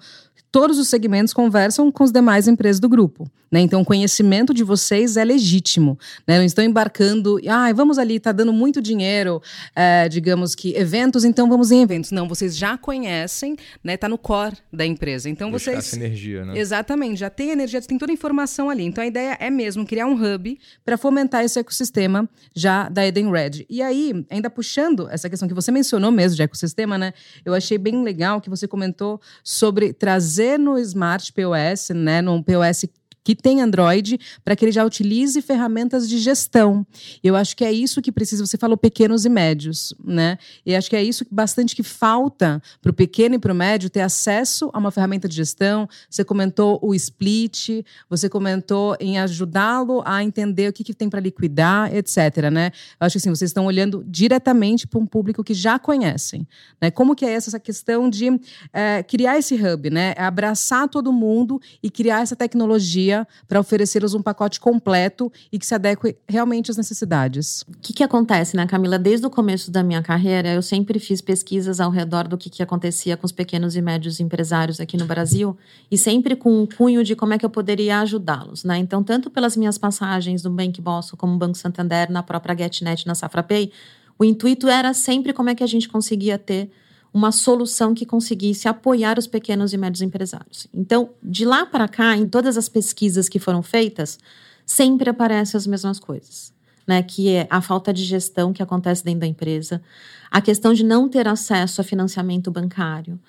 todos 0.51 0.79
os 0.79 0.89
segmentos 0.89 1.33
conversam 1.33 1.91
com 1.93 2.05
as 2.05 2.13
demais 2.13 2.49
empresas 2.49 2.81
do 2.81 2.89
grupo. 2.89 3.31
Né? 3.51 3.61
Então, 3.61 3.81
o 3.81 3.85
conhecimento 3.85 4.53
de 4.53 4.63
vocês 4.63 5.17
é 5.17 5.25
legítimo. 5.25 5.99
Né? 6.27 6.39
Não 6.39 6.45
estão 6.45 6.65
embarcando, 6.65 7.39
ah, 7.49 7.73
vamos 7.73 7.99
ali, 7.99 8.17
está 8.17 8.33
dando 8.33 8.53
muito 8.53 8.81
dinheiro, 8.81 9.43
é, 9.75 10.09
digamos 10.09 10.55
que 10.55 10.75
eventos, 10.77 11.25
então 11.25 11.49
vamos 11.49 11.71
em 11.71 11.83
eventos. 11.83 12.11
Não, 12.11 12.29
vocês 12.29 12.57
já 12.57 12.77
conhecem, 12.77 13.57
né? 13.83 13.95
Está 13.95 14.09
no 14.09 14.19
core 14.19 14.57
da 14.73 14.85
empresa. 14.85 15.31
Então 15.31 15.51
Buscar 15.51 15.73
vocês. 15.73 15.87
Essa 15.87 15.97
energia, 15.97 16.45
né? 16.45 16.59
Exatamente, 16.59 17.21
já 17.21 17.31
tem 17.31 17.51
energia, 17.51 17.81
tem 17.81 17.99
toda 17.99 18.13
a 18.13 18.15
informação 18.15 18.69
ali. 18.69 18.85
Então 18.85 19.03
a 19.03 19.07
ideia 19.07 19.37
é 19.41 19.51
mesmo 19.51 19.87
criar 19.87 20.07
um 20.07 20.15
hub 20.15 20.59
para 20.85 20.97
fomentar 20.97 21.45
esse 21.45 21.59
ecossistema 21.59 22.29
já 22.55 22.89
da 22.89 23.07
Eden 23.07 23.31
Red. 23.31 23.67
E 23.69 23.81
aí, 23.83 24.27
ainda 24.31 24.51
puxando 24.51 25.09
essa 25.19 25.31
questão 25.31 25.49
que 25.49 25.55
você 25.55 25.71
mencionou 25.71 26.11
mesmo 26.11 26.37
de 26.37 26.43
ecossistema, 26.43 26.97
né? 26.97 27.13
Eu 27.45 27.55
achei 27.55 27.77
bem 27.77 28.03
legal 28.03 28.41
que 28.41 28.49
você 28.49 28.67
comentou 28.67 29.21
sobre 29.45 29.93
trazer 29.93 30.59
no 30.59 30.79
Smart 30.79 31.33
POS, 31.33 31.91
né? 31.95 32.23
Num 32.23 32.43
POS 32.43 32.87
que 33.29 33.35
tem 33.35 33.61
Android 33.61 34.19
para 34.43 34.57
que 34.57 34.65
ele 34.65 34.73
já 34.73 34.83
utilize 34.83 35.43
ferramentas 35.43 36.09
de 36.09 36.17
gestão. 36.17 36.87
Eu 37.23 37.37
acho 37.37 37.55
que 37.55 37.63
é 37.63 37.71
isso 37.71 38.01
que 38.01 38.11
precisa. 38.11 38.47
Você 38.47 38.57
falou 38.57 38.75
pequenos 38.75 39.27
e 39.27 39.29
médios, 39.29 39.93
né? 40.03 40.39
E 40.65 40.75
acho 40.75 40.89
que 40.89 40.97
é 40.97 41.05
isso 41.05 41.27
bastante 41.31 41.77
que 41.77 41.83
falta 41.83 42.63
para 42.81 42.91
o 42.91 42.95
pequeno 42.95 43.35
e 43.35 43.39
para 43.39 43.53
o 43.53 43.55
médio 43.55 43.91
ter 43.91 44.01
acesso 44.01 44.71
a 44.73 44.79
uma 44.79 44.91
ferramenta 44.91 45.29
de 45.29 45.37
gestão. 45.37 45.87
Você 46.09 46.25
comentou 46.25 46.79
o 46.83 46.95
split, 46.95 47.85
você 48.09 48.31
comentou 48.31 48.97
em 48.99 49.19
ajudá-lo 49.19 50.01
a 50.07 50.25
entender 50.25 50.71
o 50.71 50.73
que, 50.73 50.83
que 50.83 50.95
tem 50.95 51.11
para 51.11 51.21
liquidar, 51.21 51.95
etc. 51.95 52.49
Né? 52.51 52.73
Eu 52.99 53.07
acho 53.07 53.13
que 53.13 53.19
assim, 53.19 53.29
vocês 53.29 53.51
estão 53.51 53.67
olhando 53.67 54.03
diretamente 54.09 54.87
para 54.87 54.99
um 54.99 55.05
público 55.05 55.45
que 55.45 55.53
já 55.53 55.79
conhecem. 55.79 56.49
Né? 56.81 56.91
Como 56.91 57.15
que 57.15 57.27
é 57.27 57.33
essa 57.35 57.61
questão 57.61 58.09
de 58.09 58.41
é, 58.73 59.03
criar 59.03 59.37
esse 59.37 59.55
hub, 59.55 59.91
né? 59.91 60.15
É 60.17 60.23
abraçar 60.23 60.89
todo 60.89 61.13
mundo 61.13 61.61
e 61.83 61.91
criar 61.91 62.23
essa 62.23 62.35
tecnologia 62.35 63.18
para 63.47 63.61
oferecê-los 63.61 64.15
um 64.15 64.23
pacote 64.23 64.61
completo 64.61 65.33
e 65.53 65.59
que 65.59 65.67
se 65.67 65.75
adeque 65.75 66.17
realmente 66.29 66.71
às 66.71 66.77
necessidades. 66.77 67.63
O 67.63 67.79
que, 67.81 67.93
que 67.93 68.03
acontece, 68.03 68.57
né, 68.57 68.67
Camila? 68.67 68.99
Desde 68.99 69.27
o 69.27 69.31
começo 69.31 69.71
da 69.71 69.83
minha 69.83 70.03
carreira, 70.03 70.53
eu 70.53 70.63
sempre 70.63 70.99
fiz 70.99 71.21
pesquisas 71.21 71.81
ao 71.81 71.91
redor 71.91 72.29
do 72.29 72.37
que, 72.37 72.51
que 72.51 72.63
acontecia 72.63 73.17
com 73.17 73.27
os 73.27 73.33
pequenos 73.33 73.77
e 73.77 73.83
médios 73.83 74.21
empresários 74.21 74.81
aqui 74.81 74.97
no 74.97 75.07
Brasil 75.07 75.57
e 75.91 75.97
sempre 75.97 76.37
com 76.37 76.63
um 76.63 76.67
cunho 76.67 77.03
de 77.05 77.15
como 77.15 77.35
é 77.35 77.39
que 77.39 77.47
eu 77.47 77.51
poderia 77.51 78.01
ajudá-los, 78.01 78.65
né? 78.65 78.79
Então, 78.79 79.03
tanto 79.03 79.31
pelas 79.31 79.57
minhas 79.57 79.79
passagens 79.79 80.43
no 80.43 80.51
Bank 80.51 80.81
Bosso 80.81 81.17
como 81.17 81.33
no 81.33 81.39
Banco 81.39 81.57
Santander, 81.57 82.11
na 82.11 82.23
própria 82.23 82.57
GetNet, 82.57 83.07
na 83.07 83.15
Safra 83.15 83.43
Pay, 83.43 83.73
o 84.19 84.25
intuito 84.25 84.69
era 84.69 84.93
sempre 84.93 85.33
como 85.33 85.49
é 85.49 85.55
que 85.55 85.63
a 85.63 85.67
gente 85.67 85.89
conseguia 85.89 86.39
ter 86.39 86.71
uma 87.12 87.33
solução 87.33 87.95
que 87.95 88.07
conseguisse 88.07 88.69
apoiar 88.69 89.19
os 89.19 89.27
pequenos 89.27 89.73
e 89.73 89.77
médios 89.77 90.03
empresários. 90.03 90.67
Então, 90.73 91.11
de 91.23 91.45
lá 91.45 91.65
para 91.65 91.88
cá, 91.88 92.17
em 92.17 92.29
todas 92.29 92.57
as 92.57 92.69
pesquisas 92.69 93.29
que 93.29 93.38
foram 93.38 93.62
feitas, 93.62 94.19
sempre 94.65 95.11
aparecem 95.11 95.57
as 95.57 95.67
mesmas 95.67 95.99
coisas. 95.99 96.57
Né, 96.87 97.03
que 97.03 97.29
é 97.29 97.47
a 97.50 97.61
falta 97.61 97.93
de 97.93 98.03
gestão 98.03 98.50
que 98.50 98.62
acontece 98.62 99.05
dentro 99.05 99.21
da 99.21 99.27
empresa, 99.27 99.83
a 100.31 100.41
questão 100.41 100.73
de 100.73 100.83
não 100.83 101.07
ter 101.07 101.29
acesso 101.29 101.83
a 101.83 101.85
financiamento 101.85 102.50
bancário, 102.50 103.21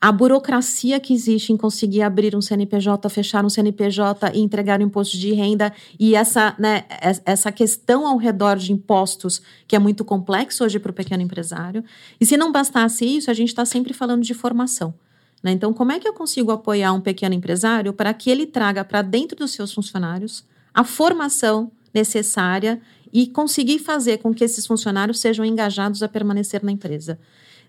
a 0.00 0.12
burocracia 0.12 1.00
que 1.00 1.14
existe 1.14 1.52
em 1.52 1.56
conseguir 1.56 2.02
abrir 2.02 2.36
um 2.36 2.40
CNPJ, 2.40 3.08
fechar 3.08 3.44
um 3.44 3.48
CNPJ 3.48 4.32
e 4.34 4.40
entregar 4.40 4.78
o 4.78 4.82
um 4.82 4.86
imposto 4.86 5.16
de 5.16 5.32
renda 5.32 5.72
e 5.98 6.14
essa, 6.14 6.54
né, 6.58 6.84
essa 7.24 7.50
questão 7.50 8.06
ao 8.06 8.16
redor 8.18 8.56
de 8.56 8.72
impostos 8.72 9.40
que 9.66 9.74
é 9.74 9.78
muito 9.78 10.04
complexo 10.04 10.64
hoje 10.64 10.78
para 10.78 10.90
o 10.90 10.94
pequeno 10.94 11.22
empresário. 11.22 11.82
E 12.20 12.26
se 12.26 12.36
não 12.36 12.52
bastasse 12.52 13.04
isso, 13.04 13.30
a 13.30 13.34
gente 13.34 13.48
está 13.48 13.64
sempre 13.64 13.94
falando 13.94 14.22
de 14.22 14.34
formação. 14.34 14.94
Né? 15.42 15.52
Então, 15.52 15.72
como 15.72 15.92
é 15.92 15.98
que 15.98 16.06
eu 16.06 16.12
consigo 16.12 16.52
apoiar 16.52 16.92
um 16.92 17.00
pequeno 17.00 17.34
empresário 17.34 17.92
para 17.92 18.12
que 18.12 18.30
ele 18.30 18.46
traga 18.46 18.84
para 18.84 19.00
dentro 19.00 19.36
dos 19.36 19.52
seus 19.52 19.72
funcionários 19.72 20.44
a 20.74 20.84
formação 20.84 21.72
necessária 21.94 22.80
e 23.12 23.26
conseguir 23.26 23.78
fazer 23.78 24.18
com 24.18 24.34
que 24.34 24.44
esses 24.44 24.66
funcionários 24.66 25.20
sejam 25.20 25.44
engajados 25.44 26.02
a 26.02 26.08
permanecer 26.08 26.62
na 26.62 26.70
empresa? 26.70 27.18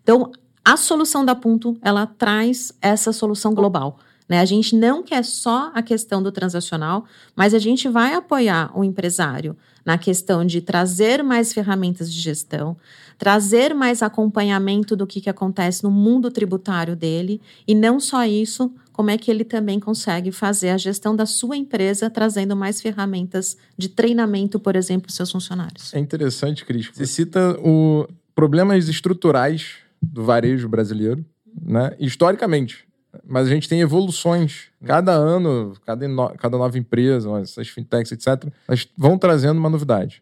Então, 0.04 0.32
a 0.68 0.76
solução 0.76 1.24
da 1.24 1.34
Ponto, 1.34 1.78
ela 1.82 2.06
traz 2.06 2.74
essa 2.82 3.14
solução 3.14 3.54
global. 3.54 4.00
Né? 4.28 4.42
A 4.42 4.44
gente 4.44 4.76
não 4.76 5.02
quer 5.02 5.24
só 5.24 5.72
a 5.74 5.82
questão 5.82 6.22
do 6.22 6.30
transacional, 6.30 7.06
mas 7.34 7.54
a 7.54 7.58
gente 7.58 7.88
vai 7.88 8.14
apoiar 8.14 8.78
o 8.78 8.84
empresário 8.84 9.56
na 9.86 9.98
questão 9.98 10.44
de 10.44 10.60
trazer 10.60 11.24
mais 11.24 11.54
ferramentas 11.54 12.12
de 12.12 12.20
gestão, 12.20 12.76
trazer 13.18 13.74
mais 13.74 14.04
acompanhamento 14.04 14.94
do 14.94 15.08
que, 15.08 15.22
que 15.22 15.30
acontece 15.30 15.86
no 15.86 15.90
mundo 15.90 16.30
tributário 16.30 16.98
dele, 16.98 17.40
e 17.66 17.74
não 17.74 17.98
só 17.98 18.26
isso, 18.26 18.70
como 18.92 19.10
é 19.10 19.18
que 19.18 19.32
ele 19.32 19.46
também 19.46 19.80
consegue 19.80 20.34
fazer 20.34 20.72
a 20.72 20.78
gestão 20.78 21.16
da 21.16 21.26
sua 21.26 21.56
empresa, 21.56 22.10
trazendo 22.10 22.58
mais 22.58 22.82
ferramentas 22.82 23.56
de 23.78 23.88
treinamento, 23.88 24.60
por 24.60 24.76
exemplo, 24.76 25.04
para 25.04 25.16
seus 25.16 25.32
funcionários. 25.32 25.94
É 25.94 26.00
interessante, 26.00 26.66
Cris. 26.66 26.90
Você 26.94 27.06
cita 27.06 27.58
o 27.64 28.06
problemas 28.36 28.90
estruturais 28.90 29.87
do 30.02 30.24
varejo 30.24 30.68
brasileiro, 30.68 31.26
né? 31.62 31.96
historicamente. 32.00 32.88
Mas 33.26 33.48
a 33.48 33.50
gente 33.50 33.68
tem 33.68 33.82
evoluções. 33.82 34.70
Cada 34.86 35.12
ano, 35.14 35.74
cada, 35.86 36.08
cada 36.38 36.58
nova 36.58 36.78
empresa, 36.78 37.30
essas 37.40 37.68
fintechs, 37.68 38.12
etc., 38.12 38.52
elas 38.68 38.88
vão 38.98 39.18
trazendo 39.18 39.58
uma 39.58 39.70
novidade. 39.70 40.22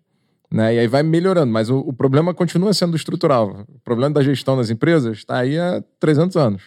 Né? 0.51 0.75
E 0.75 0.79
aí 0.79 0.87
vai 0.87 1.03
melhorando, 1.03 1.51
mas 1.51 1.69
o, 1.69 1.79
o 1.79 1.91
problema 1.91 2.33
continua 2.33 2.73
sendo 2.73 2.95
estrutural. 2.95 3.65
O 3.67 3.79
problema 3.79 4.13
da 4.13 4.23
gestão 4.23 4.55
das 4.55 4.69
empresas 4.69 5.17
está 5.17 5.39
aí 5.39 5.57
há 5.57 5.83
300 5.99 6.37
anos, 6.37 6.63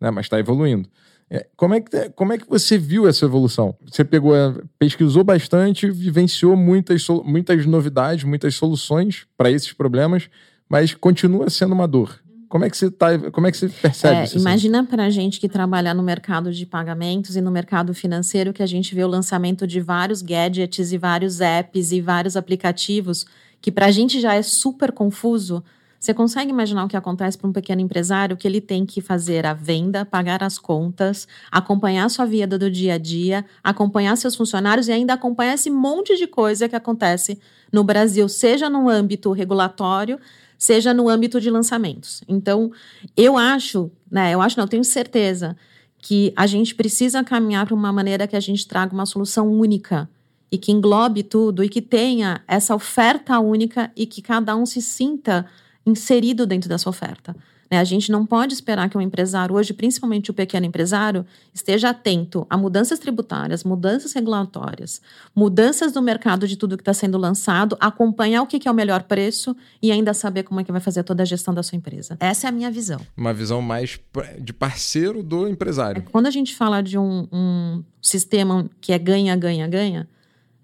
né? 0.00 0.10
mas 0.10 0.26
está 0.26 0.38
evoluindo. 0.38 0.88
É, 1.32 1.46
como, 1.56 1.74
é 1.74 1.80
que, 1.80 2.10
como 2.10 2.32
é 2.32 2.38
que 2.38 2.48
você 2.48 2.76
viu 2.76 3.06
essa 3.06 3.24
evolução? 3.24 3.76
Você 3.86 4.04
pegou, 4.04 4.34
é, 4.34 4.52
pesquisou 4.78 5.22
bastante, 5.22 5.88
vivenciou 5.88 6.56
muitas, 6.56 7.06
muitas 7.24 7.64
novidades, 7.66 8.24
muitas 8.24 8.56
soluções 8.56 9.26
para 9.38 9.48
esses 9.48 9.72
problemas, 9.72 10.28
mas 10.68 10.92
continua 10.92 11.48
sendo 11.48 11.72
uma 11.72 11.86
dor. 11.86 12.20
Como 12.50 12.64
é 12.64 12.68
que 12.68 12.76
você 12.76 12.90
tá, 12.90 13.16
como 13.30 13.46
é 13.46 13.52
que 13.52 13.56
você 13.56 13.68
percebe 13.68 14.16
é, 14.16 14.24
isso? 14.24 14.36
Imagina 14.36 14.84
para 14.84 15.04
a 15.04 15.10
gente 15.10 15.38
que 15.38 15.48
trabalha 15.48 15.94
no 15.94 16.02
mercado 16.02 16.52
de 16.52 16.66
pagamentos 16.66 17.36
e 17.36 17.40
no 17.40 17.48
mercado 17.48 17.94
financeiro 17.94 18.52
que 18.52 18.60
a 18.60 18.66
gente 18.66 18.92
vê 18.92 19.04
o 19.04 19.08
lançamento 19.08 19.68
de 19.68 19.80
vários 19.80 20.20
gadgets 20.20 20.90
e 20.90 20.98
vários 20.98 21.40
apps 21.40 21.92
e 21.92 22.00
vários 22.00 22.36
aplicativos 22.36 23.24
que 23.60 23.70
para 23.70 23.86
a 23.86 23.90
gente 23.92 24.20
já 24.20 24.34
é 24.34 24.42
super 24.42 24.90
confuso. 24.90 25.62
Você 26.00 26.12
consegue 26.12 26.50
imaginar 26.50 26.84
o 26.84 26.88
que 26.88 26.96
acontece 26.96 27.38
para 27.38 27.48
um 27.48 27.52
pequeno 27.52 27.82
empresário 27.82 28.36
que 28.36 28.48
ele 28.48 28.60
tem 28.60 28.84
que 28.84 29.00
fazer 29.00 29.46
a 29.46 29.54
venda, 29.54 30.04
pagar 30.04 30.42
as 30.42 30.58
contas, 30.58 31.28
acompanhar 31.52 32.06
a 32.06 32.08
sua 32.08 32.24
vida 32.24 32.58
do 32.58 32.68
dia 32.68 32.94
a 32.94 32.98
dia, 32.98 33.44
acompanhar 33.62 34.16
seus 34.16 34.34
funcionários 34.34 34.88
e 34.88 34.92
ainda 34.92 35.12
acompanhar 35.12 35.54
esse 35.54 35.70
monte 35.70 36.16
de 36.16 36.26
coisa 36.26 36.68
que 36.68 36.74
acontece 36.74 37.38
no 37.70 37.84
Brasil, 37.84 38.28
seja 38.28 38.68
no 38.68 38.88
âmbito 38.88 39.30
regulatório, 39.30 40.18
seja 40.60 40.92
no 40.92 41.08
âmbito 41.08 41.40
de 41.40 41.50
lançamentos. 41.50 42.22
Então, 42.28 42.70
eu 43.16 43.38
acho, 43.38 43.90
né, 44.12 44.34
eu 44.34 44.42
acho, 44.42 44.58
não, 44.58 44.64
eu 44.64 44.68
tenho 44.68 44.84
certeza 44.84 45.56
que 45.96 46.34
a 46.36 46.46
gente 46.46 46.74
precisa 46.74 47.24
caminhar 47.24 47.64
para 47.64 47.74
uma 47.74 47.90
maneira 47.90 48.26
que 48.26 48.36
a 48.36 48.40
gente 48.40 48.68
traga 48.68 48.92
uma 48.92 49.06
solução 49.06 49.48
única 49.50 50.08
e 50.52 50.58
que 50.58 50.70
englobe 50.70 51.22
tudo 51.22 51.64
e 51.64 51.68
que 51.68 51.80
tenha 51.80 52.42
essa 52.46 52.74
oferta 52.74 53.40
única 53.40 53.90
e 53.96 54.04
que 54.04 54.20
cada 54.20 54.54
um 54.54 54.66
se 54.66 54.82
sinta 54.82 55.46
inserido 55.86 56.44
dentro 56.46 56.68
dessa 56.68 56.90
oferta. 56.90 57.34
Né? 57.70 57.78
A 57.78 57.84
gente 57.84 58.10
não 58.10 58.26
pode 58.26 58.52
esperar 58.52 58.88
que 58.88 58.96
o 58.96 59.00
um 59.00 59.02
empresário, 59.02 59.54
hoje, 59.54 59.72
principalmente 59.72 60.30
o 60.30 60.34
pequeno 60.34 60.66
empresário, 60.66 61.24
esteja 61.54 61.90
atento 61.90 62.46
a 62.50 62.56
mudanças 62.56 62.98
tributárias, 62.98 63.62
mudanças 63.62 64.12
regulatórias, 64.12 65.00
mudanças 65.34 65.92
do 65.92 66.02
mercado 66.02 66.48
de 66.48 66.56
tudo 66.56 66.76
que 66.76 66.82
está 66.82 66.92
sendo 66.92 67.16
lançado, 67.16 67.76
acompanhar 67.78 68.42
o 68.42 68.46
que, 68.46 68.58
que 68.58 68.66
é 68.66 68.70
o 68.70 68.74
melhor 68.74 69.04
preço 69.04 69.56
e 69.80 69.92
ainda 69.92 70.12
saber 70.12 70.42
como 70.42 70.60
é 70.60 70.64
que 70.64 70.72
vai 70.72 70.80
fazer 70.80 71.04
toda 71.04 71.22
a 71.22 71.26
gestão 71.26 71.54
da 71.54 71.62
sua 71.62 71.76
empresa. 71.76 72.16
Essa 72.18 72.46
é 72.46 72.48
a 72.48 72.52
minha 72.52 72.70
visão. 72.70 73.00
Uma 73.16 73.32
visão 73.32 73.62
mais 73.62 74.00
de 74.40 74.52
parceiro 74.52 75.22
do 75.22 75.46
empresário. 75.46 76.00
É, 76.00 76.10
quando 76.10 76.26
a 76.26 76.30
gente 76.30 76.56
fala 76.56 76.82
de 76.82 76.98
um, 76.98 77.28
um 77.32 77.84
sistema 78.02 78.68
que 78.80 78.92
é 78.92 78.98
ganha, 78.98 79.36
ganha, 79.36 79.68
ganha, 79.68 80.08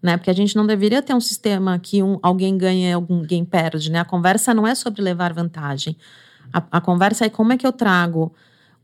né? 0.03 0.17
Porque 0.17 0.31
a 0.31 0.35
gente 0.35 0.57
não 0.57 0.67
deveria 0.67 1.03
ter 1.03 1.15
um 1.15 1.21
sistema 1.21 1.79
que 1.79 2.03
um, 2.03 2.19
alguém 2.23 2.57
ganha 2.59 2.91
e 2.91 2.93
alguém 2.93 3.45
perde, 3.45 3.91
né? 3.91 4.01
A 4.01 4.05
conversa 4.05 4.53
não 4.53 4.67
é 4.67 4.75
sobre 4.75 5.03
levar 5.03 5.33
vantagem. 5.33 5.97
A, 6.53 6.63
a 6.73 6.81
conversa 6.81 7.25
é 7.25 7.29
como 7.29 7.53
é 7.53 7.57
que 7.57 7.67
eu 7.67 7.73
trago 7.73 8.33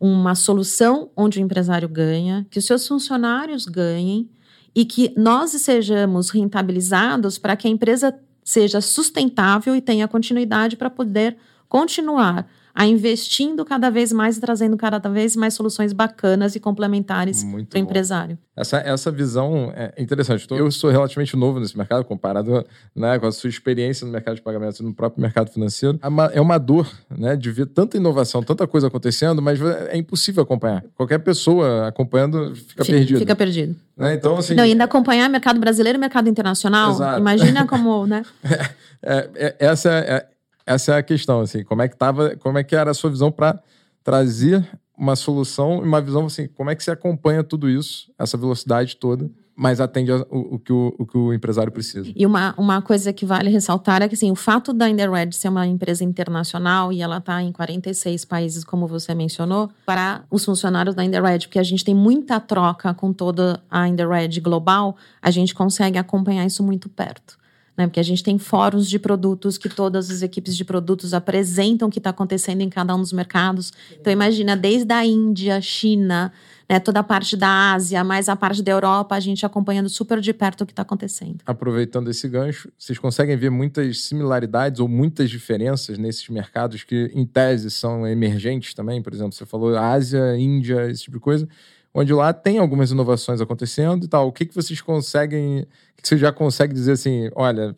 uma 0.01 0.35
solução 0.35 1.11
onde 1.17 1.39
o 1.39 1.43
empresário 1.43 1.89
ganha, 1.89 2.47
que 2.51 2.59
os 2.59 2.67
seus 2.67 2.87
funcionários 2.87 3.67
ganhem 3.67 4.29
e 4.75 4.85
que 4.85 5.13
nós 5.17 5.51
sejamos 5.51 6.31
rentabilizados 6.31 7.39
para 7.39 7.55
que 7.57 7.69
a 7.69 7.71
empresa 7.71 8.19
seja 8.43 8.81
sustentável 8.81 9.77
e 9.77 9.81
tenha 9.81 10.09
continuidade 10.09 10.77
para 10.77 10.91
poder 10.91 11.37
continuar 11.73 12.47
a 12.75 12.87
investindo 12.87 13.65
cada 13.65 13.91
vez 13.91 14.13
mais 14.13 14.37
e 14.37 14.41
trazendo 14.41 14.77
cada 14.77 14.99
vez 15.09 15.35
mais 15.35 15.55
soluções 15.55 15.93
bacanas 15.95 16.55
e 16.55 16.61
complementares 16.61 17.45
para 17.45 17.79
o 17.79 17.81
empresário. 17.81 18.39
Essa, 18.55 18.79
essa 18.79 19.11
visão 19.11 19.73
é 19.75 19.95
interessante. 19.99 20.45
Então, 20.45 20.57
eu 20.59 20.71
sou 20.71 20.91
relativamente 20.91 21.35
novo 21.35 21.61
nesse 21.61 21.77
mercado, 21.77 22.05
comparado 22.05 22.65
né, 22.95 23.19
com 23.19 23.27
a 23.27 23.33
sua 23.33 23.49
experiência 23.49 24.07
no 24.07 24.13
mercado 24.13 24.37
de 24.37 24.43
pagamentos 24.43 24.81
e 24.81 24.83
no 24.83 24.95
próprio 24.95 25.23
mercado 25.23 25.51
financeiro. 25.51 25.99
É 26.33 26.41
uma 26.41 26.59
dor 26.59 26.91
né, 27.11 27.37
de 27.37 27.51
ver 27.51 27.67
tanta 27.67 27.97
inovação, 27.97 28.43
tanta 28.43 28.67
coisa 28.67 28.89
acontecendo, 28.89 29.41
mas 29.41 29.61
é 29.61 29.97
impossível 29.97 30.43
acompanhar. 30.43 30.85
Qualquer 30.95 31.19
pessoa 31.19 31.89
acompanhando 31.89 32.55
fica, 32.55 32.85
fica 32.85 32.85
perdido. 32.85 33.19
Fica 33.19 33.37
perdido. 33.37 33.77
Né? 33.97 34.15
Então, 34.15 34.37
assim, 34.37 34.55
Não, 34.55 34.65
ainda 34.65 34.85
acompanhar 34.85 35.29
mercado 35.29 35.59
brasileiro 35.59 35.99
e 35.99 36.01
mercado 36.01 36.29
internacional. 36.29 36.93
Exato. 36.93 37.19
Imagina 37.19 37.67
como, 37.67 38.07
né? 38.07 38.23
É, 39.05 39.29
é, 39.35 39.57
essa 39.59 39.91
é, 39.91 40.29
essa 40.67 40.95
é 40.95 40.99
a 40.99 41.03
questão, 41.03 41.41
assim, 41.41 41.65
como 41.65 41.83
é 41.83 41.89
que 41.89 41.97
tava, 41.97 42.37
como 42.37 42.59
é 42.59 42.65
que 42.65 42.75
era 42.75 42.91
a 42.91 42.95
sua 42.95 43.11
visão 43.11 43.31
para 43.31 43.61
trazer 44.03 44.69
uma 44.97 45.17
solução 45.17 45.79
e 45.83 45.89
uma 45.89 46.01
visão 46.01 46.27
assim, 46.27 46.47
como 46.49 46.71
é 46.71 46.77
que 46.77 46.85
você 46.85 46.91
acompanha 46.91 47.43
tudo 47.43 47.69
isso, 47.69 48.13
essa 48.19 48.37
velocidade 48.37 48.97
toda, 48.97 49.31
mas 49.55 49.81
atende 49.81 50.13
o, 50.13 50.27
o, 50.31 50.59
que 50.59 50.73
o, 50.73 50.95
o, 50.99 51.07
que 51.07 51.17
o 51.17 51.33
empresário 51.33 51.71
precisa. 51.71 52.11
E 52.15 52.25
uma, 52.25 52.55
uma 52.57 52.81
coisa 52.81 53.13
que 53.13 53.27
vale 53.27 53.51
ressaltar 53.51 54.03
é 54.03 54.09
que 54.09 54.15
assim, 54.15 54.31
o 54.31 54.35
fato 54.35 54.73
da 54.73 54.89
Inderred 54.89 55.35
ser 55.35 55.49
uma 55.49 55.67
empresa 55.67 56.05
internacional 56.05 56.93
e 56.93 57.03
ela 57.03 57.19
está 57.19 57.43
em 57.43 57.53
46 57.53 58.25
países, 58.25 58.65
como 58.65 58.87
você 58.87 59.15
mencionou, 59.15 59.71
para 59.85 60.25
os 60.31 60.45
funcionários 60.45 60.95
da 60.95 61.05
Inderred, 61.05 61.47
porque 61.47 61.59
a 61.59 61.65
gente 61.65 61.85
tem 61.85 61.95
muita 61.95 62.41
troca 62.41 62.95
com 62.95 63.13
toda 63.13 63.63
a 63.71 63.87
Inderred 63.89 64.41
global, 64.41 64.97
a 65.21 65.31
gente 65.31 65.55
consegue 65.55 65.99
acompanhar 65.99 66.47
isso 66.47 66.63
muito 66.63 66.89
perto 66.89 67.42
né? 67.77 67.87
Porque 67.87 68.01
a 68.01 68.03
gente 68.03 68.23
tem 68.23 68.39
fóruns 68.39 68.89
de 68.89 68.99
produtos 68.99 69.57
que 69.57 69.69
todas 69.69 70.11
as 70.11 70.23
equipes 70.23 70.57
de 70.57 70.65
produtos 70.65 71.15
apresentam 71.15 71.89
o 71.89 71.91
que 71.91 71.99
está 71.99 72.11
acontecendo 72.11 72.61
em 72.61 72.69
cada 72.69 72.95
um 72.95 73.01
dos 73.01 73.13
mercados. 73.13 73.73
Então, 73.99 74.13
imagina, 74.13 74.57
desde 74.57 74.93
a 74.93 75.05
Índia, 75.05 75.61
China, 75.61 76.33
né, 76.69 76.79
toda 76.79 77.01
a 77.01 77.03
parte 77.03 77.37
da 77.37 77.73
Ásia, 77.73 78.05
mais 78.05 78.29
a 78.29 78.37
parte 78.37 78.63
da 78.63 78.73
Europa, 78.73 79.15
a 79.15 79.21
gente 79.21 79.45
acompanhando 79.45 79.89
super 79.89 80.21
de 80.21 80.33
perto 80.33 80.63
o 80.63 80.67
que 80.67 80.73
está 80.73 80.83
acontecendo. 80.83 81.39
Aproveitando 81.47 82.09
esse 82.11 82.29
gancho, 82.29 82.71
vocês 82.79 82.99
conseguem 82.99 83.37
ver 83.37 83.51
muitas 83.51 84.03
similaridades 84.03 84.81
ou 84.81 84.89
muitas 84.89 85.31
diferenças 85.31 85.99
nesses 85.99 86.29
mercados 86.29 86.85
que, 86.85 87.11
em 87.15 87.25
tese, 87.25 87.71
são 87.71 88.07
emergentes 88.07 88.75
também? 88.75 89.03
Por 89.03 89.13
exemplo, 89.13 89.33
você 89.33 89.47
falou 89.47 89.77
Ásia, 89.77 90.37
Índia, 90.37 90.91
esse 90.91 91.05
tipo 91.05 91.17
de 91.17 91.23
coisa 91.23 91.49
onde 91.95 92.13
lá 92.13 92.33
tem 92.33 92.59
algumas 92.59 92.91
inovações 92.91 93.41
acontecendo 93.41 94.05
e 94.05 94.09
tal. 94.09 94.29
O 94.29 94.33
que, 94.33 94.47
que 94.47 94.55
vocês 94.55 94.81
conseguem, 94.81 95.67
que 95.97 96.09
você 96.09 96.17
já 96.17 96.33
consegue 96.33 96.73
dizer 96.73 96.93
assim, 96.93 97.31
olha, 97.35 97.77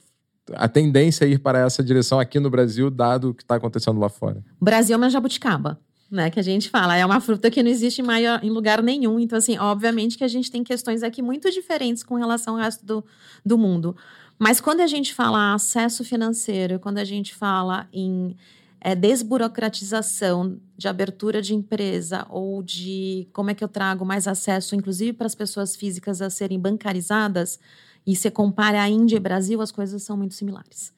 a 0.53 0.69
tendência 0.69 1.25
é 1.25 1.29
ir 1.29 1.39
para 1.39 1.59
essa 1.61 1.83
direção 1.83 2.21
aqui 2.21 2.39
no 2.39 2.51
Brasil, 2.51 2.91
dado 2.91 3.31
o 3.31 3.35
que 3.35 3.43
está 3.43 3.57
acontecendo 3.57 3.99
lá 3.99 4.09
fora? 4.09 4.43
O 4.61 4.65
Brasil 4.65 4.95
é 4.95 4.97
uma 4.97 5.11
jabuticaba. 5.11 5.79
Né, 6.11 6.31
que 6.31 6.39
a 6.39 6.43
gente 6.43 6.71
fala, 6.71 6.97
é 6.97 7.05
uma 7.05 7.19
fruta 7.19 7.51
que 7.51 7.61
não 7.61 7.71
existe 7.71 8.01
em, 8.01 8.05
maior, 8.05 8.39
em 8.41 8.51
lugar 8.51 8.81
nenhum. 8.81 9.19
Então, 9.19 9.37
assim, 9.37 9.59
obviamente 9.59 10.17
que 10.17 10.23
a 10.23 10.29
gente 10.29 10.49
tem 10.49 10.63
questões 10.63 11.03
aqui 11.03 11.21
muito 11.21 11.51
diferentes 11.51 12.05
com 12.05 12.15
relação 12.15 12.55
ao 12.55 12.61
resto 12.61 12.87
do, 12.87 13.05
do 13.45 13.59
mundo. 13.59 13.97
Mas 14.39 14.61
quando 14.61 14.81
a 14.81 14.87
gente 14.87 15.13
fala 15.13 15.55
acesso 15.55 16.05
financeiro, 16.05 16.79
quando 16.79 16.99
a 16.99 17.05
gente 17.05 17.35
fala 17.35 17.89
em 17.93 18.37
é, 18.85 18.95
desburocratização 18.95 20.61
de 20.77 20.87
abertura 20.87 21.41
de 21.41 21.55
empresa 21.55 22.27
ou 22.29 22.63
de 22.63 23.27
como 23.33 23.49
é 23.49 23.55
que 23.55 23.65
eu 23.65 23.69
trago 23.69 24.05
mais 24.05 24.29
acesso, 24.29 24.77
inclusive 24.77 25.15
para 25.15 25.27
as 25.27 25.35
pessoas 25.35 25.75
físicas 25.75 26.21
a 26.21 26.29
serem 26.29 26.61
bancarizadas, 26.61 27.59
e 28.07 28.15
se 28.15 28.31
compara 28.31 28.83
a 28.83 28.87
Índia 28.87 29.17
e 29.17 29.21
Brasil, 29.21 29.63
as 29.63 29.73
coisas 29.73 30.03
são 30.03 30.19
muito 30.19 30.35
similares. 30.35 30.93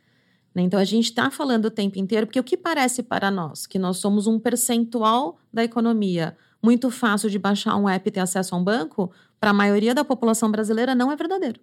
Né? 0.53 0.63
Então 0.63 0.81
a 0.81 0.85
gente 0.85 1.05
está 1.05 1.31
falando 1.31 1.67
o 1.67 1.71
tempo 1.71 1.97
inteiro, 1.97 2.27
porque 2.27 2.41
o 2.41 2.43
que 2.43 2.57
parece 2.57 3.05
para 3.05 3.31
nós 3.31 3.69
que 3.69 3.79
nós 3.79 3.99
somos 3.99 4.27
um 4.27 4.41
percentual 4.41 5.39
da 5.53 5.63
economia 5.63 6.37
muito 6.61 6.91
fácil 6.91 7.31
de 7.31 7.39
baixar 7.39 7.77
um 7.77 7.89
app 7.89 8.09
e 8.09 8.11
ter 8.11 8.19
acesso 8.19 8.53
a 8.57 8.59
um 8.59 8.65
banco, 8.65 9.13
para 9.39 9.51
a 9.51 9.55
maioria 9.55 9.95
da 9.95 10.05
população 10.05 10.51
brasileira 10.51 10.93
não 10.93 11.13
é 11.13 11.15
verdadeiro. 11.15 11.61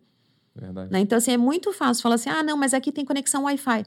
Né? 0.90 1.02
Então, 1.02 1.18
assim, 1.18 1.32
é 1.32 1.38
muito 1.38 1.74
fácil 1.74 2.02
falar 2.02 2.16
assim: 2.16 2.30
ah, 2.30 2.42
não, 2.44 2.56
mas 2.56 2.74
aqui 2.74 2.94
tem 2.94 3.04
conexão 3.04 3.44
Wi-Fi 3.44 3.84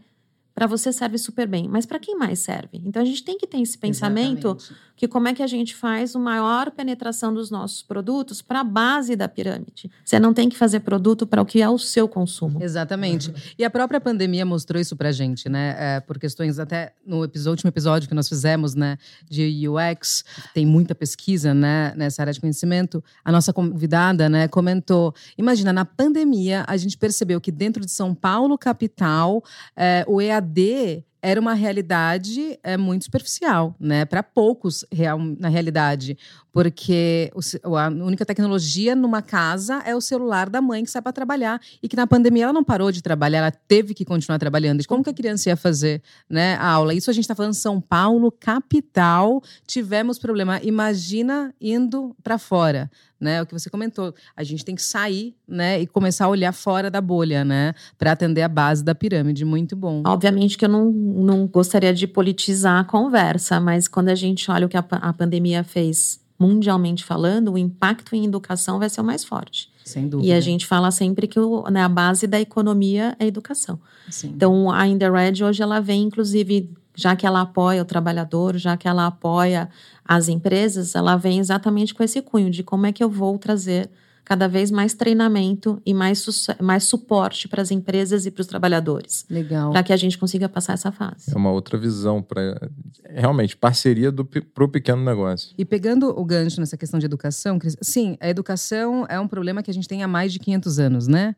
para 0.56 0.66
você 0.66 0.90
serve 0.90 1.18
super 1.18 1.46
bem, 1.46 1.68
mas 1.68 1.84
para 1.84 1.98
quem 1.98 2.16
mais 2.16 2.38
serve? 2.38 2.80
Então 2.82 3.02
a 3.02 3.04
gente 3.04 3.22
tem 3.22 3.36
que 3.36 3.46
ter 3.46 3.60
esse 3.60 3.76
pensamento 3.76 4.56
Exatamente. 4.58 4.75
que 4.96 5.06
como 5.06 5.28
é 5.28 5.34
que 5.34 5.42
a 5.42 5.46
gente 5.46 5.76
faz 5.76 6.14
uma 6.14 6.36
maior 6.36 6.70
penetração 6.70 7.32
dos 7.32 7.50
nossos 7.50 7.82
produtos 7.82 8.40
para 8.40 8.60
a 8.60 8.64
base 8.64 9.14
da 9.14 9.28
pirâmide. 9.28 9.90
Você 10.04 10.18
não 10.18 10.32
tem 10.32 10.48
que 10.48 10.56
fazer 10.56 10.80
produto 10.80 11.26
para 11.26 11.42
o 11.42 11.46
que 11.46 11.60
é 11.60 11.68
o 11.68 11.78
seu 11.78 12.08
consumo. 12.08 12.62
Exatamente. 12.62 13.32
E 13.58 13.64
a 13.64 13.70
própria 13.70 14.00
pandemia 14.00 14.44
mostrou 14.46 14.80
isso 14.80 14.96
para 14.96 15.10
a 15.10 15.12
gente, 15.12 15.48
né? 15.48 15.76
É, 15.78 16.00
por 16.00 16.18
questões 16.18 16.58
até 16.58 16.94
no 17.04 17.22
episódio, 17.22 17.52
último 17.52 17.68
episódio 17.68 18.08
que 18.08 18.14
nós 18.14 18.28
fizemos, 18.28 18.75
né, 18.75 18.96
de 19.28 19.68
UX, 19.68 20.25
tem 20.54 20.64
muita 20.64 20.94
pesquisa, 20.94 21.52
né, 21.52 21.92
nessa 21.96 22.22
área 22.22 22.32
de 22.32 22.40
conhecimento. 22.40 23.04
A 23.25 23.30
nossa 23.30 23.52
convidada, 23.52 24.28
né, 24.28 24.48
comentou: 24.48 25.14
imagina 25.36 25.72
na 25.72 25.84
pandemia 25.84 26.64
a 26.66 26.76
gente 26.76 26.96
percebeu 26.96 27.40
que 27.40 27.52
dentro 27.52 27.84
de 27.84 27.90
São 27.90 28.14
Paulo 28.14 28.56
capital, 28.56 29.42
é, 29.76 30.04
o 30.08 30.20
EAD 30.20 30.45
EAD 30.46 31.04
era 31.22 31.40
uma 31.40 31.54
realidade 31.54 32.58
é, 32.62 32.76
muito 32.76 33.04
superficial, 33.04 33.74
né? 33.80 34.04
Para 34.04 34.22
poucos, 34.22 34.84
real, 34.92 35.18
na 35.18 35.48
realidade. 35.48 36.16
Porque 36.56 37.30
o, 37.34 37.76
a 37.76 37.88
única 37.88 38.25
tecnologia 38.25 38.96
numa 38.96 39.20
casa 39.20 39.82
é 39.84 39.94
o 39.94 40.00
celular 40.00 40.48
da 40.48 40.62
mãe 40.62 40.82
que 40.82 40.90
sai 40.90 41.02
para 41.02 41.12
trabalhar. 41.12 41.60
E 41.82 41.86
que 41.86 41.94
na 41.94 42.06
pandemia 42.06 42.44
ela 42.44 42.52
não 42.54 42.64
parou 42.64 42.90
de 42.90 43.02
trabalhar, 43.02 43.40
ela 43.40 43.50
teve 43.50 43.92
que 43.92 44.06
continuar 44.06 44.38
trabalhando. 44.38 44.82
Como 44.86 45.04
que 45.04 45.10
a 45.10 45.12
criança 45.12 45.50
ia 45.50 45.56
fazer 45.56 46.00
né, 46.30 46.54
a 46.54 46.66
aula? 46.66 46.94
Isso 46.94 47.10
a 47.10 47.12
gente 47.12 47.25
está 47.25 47.34
falando 47.34 47.52
São 47.52 47.78
Paulo, 47.78 48.32
capital. 48.32 49.42
Tivemos 49.66 50.18
problema. 50.18 50.58
Imagina 50.62 51.54
indo 51.60 52.16
para 52.22 52.38
fora 52.38 52.90
né? 53.20 53.40
O 53.40 53.46
que 53.46 53.52
você 53.52 53.70
comentou, 53.70 54.14
a 54.36 54.44
gente 54.44 54.62
tem 54.62 54.75
que 54.75 54.82
sair, 54.82 55.34
né, 55.48 55.80
e 55.80 55.86
começar 55.86 56.26
a 56.26 56.28
olhar 56.28 56.52
fora 56.52 56.90
da 56.90 57.00
bolha, 57.00 57.46
né, 57.46 57.75
para 57.96 58.12
atender 58.12 58.42
a 58.42 58.48
base 58.48 58.84
da 58.84 58.94
pirâmide. 58.94 59.42
Muito 59.42 59.75
bom. 59.75 60.02
Obviamente 60.06 60.58
que 60.58 60.66
eu 60.66 60.68
não, 60.68 60.92
não 60.92 61.46
gostaria 61.46 61.94
de 61.94 62.06
politizar 62.06 62.78
a 62.78 62.84
conversa, 62.84 63.58
mas 63.58 63.88
quando 63.88 64.10
a 64.10 64.14
gente 64.14 64.50
olha 64.50 64.66
o 64.66 64.68
que 64.68 64.76
a, 64.76 64.84
a 64.90 65.12
pandemia 65.14 65.64
fez 65.64 66.20
mundialmente 66.38 67.04
falando, 67.04 67.52
o 67.52 67.58
impacto 67.58 68.14
em 68.14 68.24
educação 68.24 68.78
vai 68.78 68.88
ser 68.88 69.00
o 69.00 69.04
mais 69.04 69.24
forte. 69.24 69.70
Sem 69.84 70.08
dúvida. 70.08 70.28
E 70.28 70.32
a 70.32 70.40
gente 70.40 70.66
fala 70.66 70.90
sempre 70.90 71.26
que 71.26 71.38
o, 71.38 71.62
né, 71.70 71.82
a 71.82 71.88
base 71.88 72.26
da 72.26 72.40
economia 72.40 73.16
é 73.18 73.24
a 73.24 73.26
educação. 73.26 73.78
Sim. 74.10 74.32
Então, 74.34 74.70
a 74.70 74.86
Indered 74.86 75.44
hoje 75.44 75.62
ela 75.62 75.80
vem, 75.80 76.02
inclusive, 76.02 76.70
já 76.94 77.14
que 77.14 77.26
ela 77.26 77.42
apoia 77.42 77.82
o 77.82 77.84
trabalhador, 77.84 78.56
já 78.56 78.76
que 78.76 78.88
ela 78.88 79.06
apoia 79.06 79.68
as 80.04 80.28
empresas, 80.28 80.94
ela 80.94 81.16
vem 81.16 81.38
exatamente 81.38 81.94
com 81.94 82.02
esse 82.02 82.20
cunho 82.20 82.50
de 82.50 82.62
como 82.62 82.86
é 82.86 82.92
que 82.92 83.02
eu 83.02 83.08
vou 83.08 83.38
trazer 83.38 83.90
cada 84.26 84.49
vez 84.49 84.73
mais 84.73 84.92
treinamento 84.92 85.80
e 85.87 85.95
mais, 85.95 86.26
mais 86.61 86.83
suporte 86.83 87.47
para 87.47 87.62
as 87.62 87.71
empresas 87.71 88.26
e 88.26 88.30
para 88.30 88.40
os 88.40 88.47
trabalhadores. 88.49 89.25
Legal. 89.30 89.71
Para 89.71 89.85
que 89.85 89.92
a 89.92 89.97
gente 89.97 90.18
consiga 90.18 90.49
passar 90.49 90.73
essa 90.73 90.90
fase. 90.90 91.30
É 91.33 91.37
uma 91.37 91.52
outra 91.52 91.78
visão 91.78 92.21
para 92.21 92.69
realmente 93.08 93.56
parceria 93.56 94.12
para 94.12 94.65
o 94.65 94.69
pequeno 94.69 95.04
negócio. 95.04 95.54
E 95.56 95.65
pegando 95.65 96.08
o 96.08 96.25
gancho 96.25 96.58
nessa 96.58 96.76
questão 96.76 96.99
de 96.99 97.06
educação, 97.06 97.56
sim, 97.80 98.17
a 98.21 98.28
educação 98.28 99.06
é 99.08 99.19
um 99.21 99.28
problema 99.28 99.62
que 99.62 99.71
a 99.71 99.75
gente 99.75 99.86
tem 99.86 100.02
há 100.02 100.08
mais 100.08 100.32
de 100.32 100.41
500 100.41 100.78
anos, 100.80 101.06
né? 101.06 101.36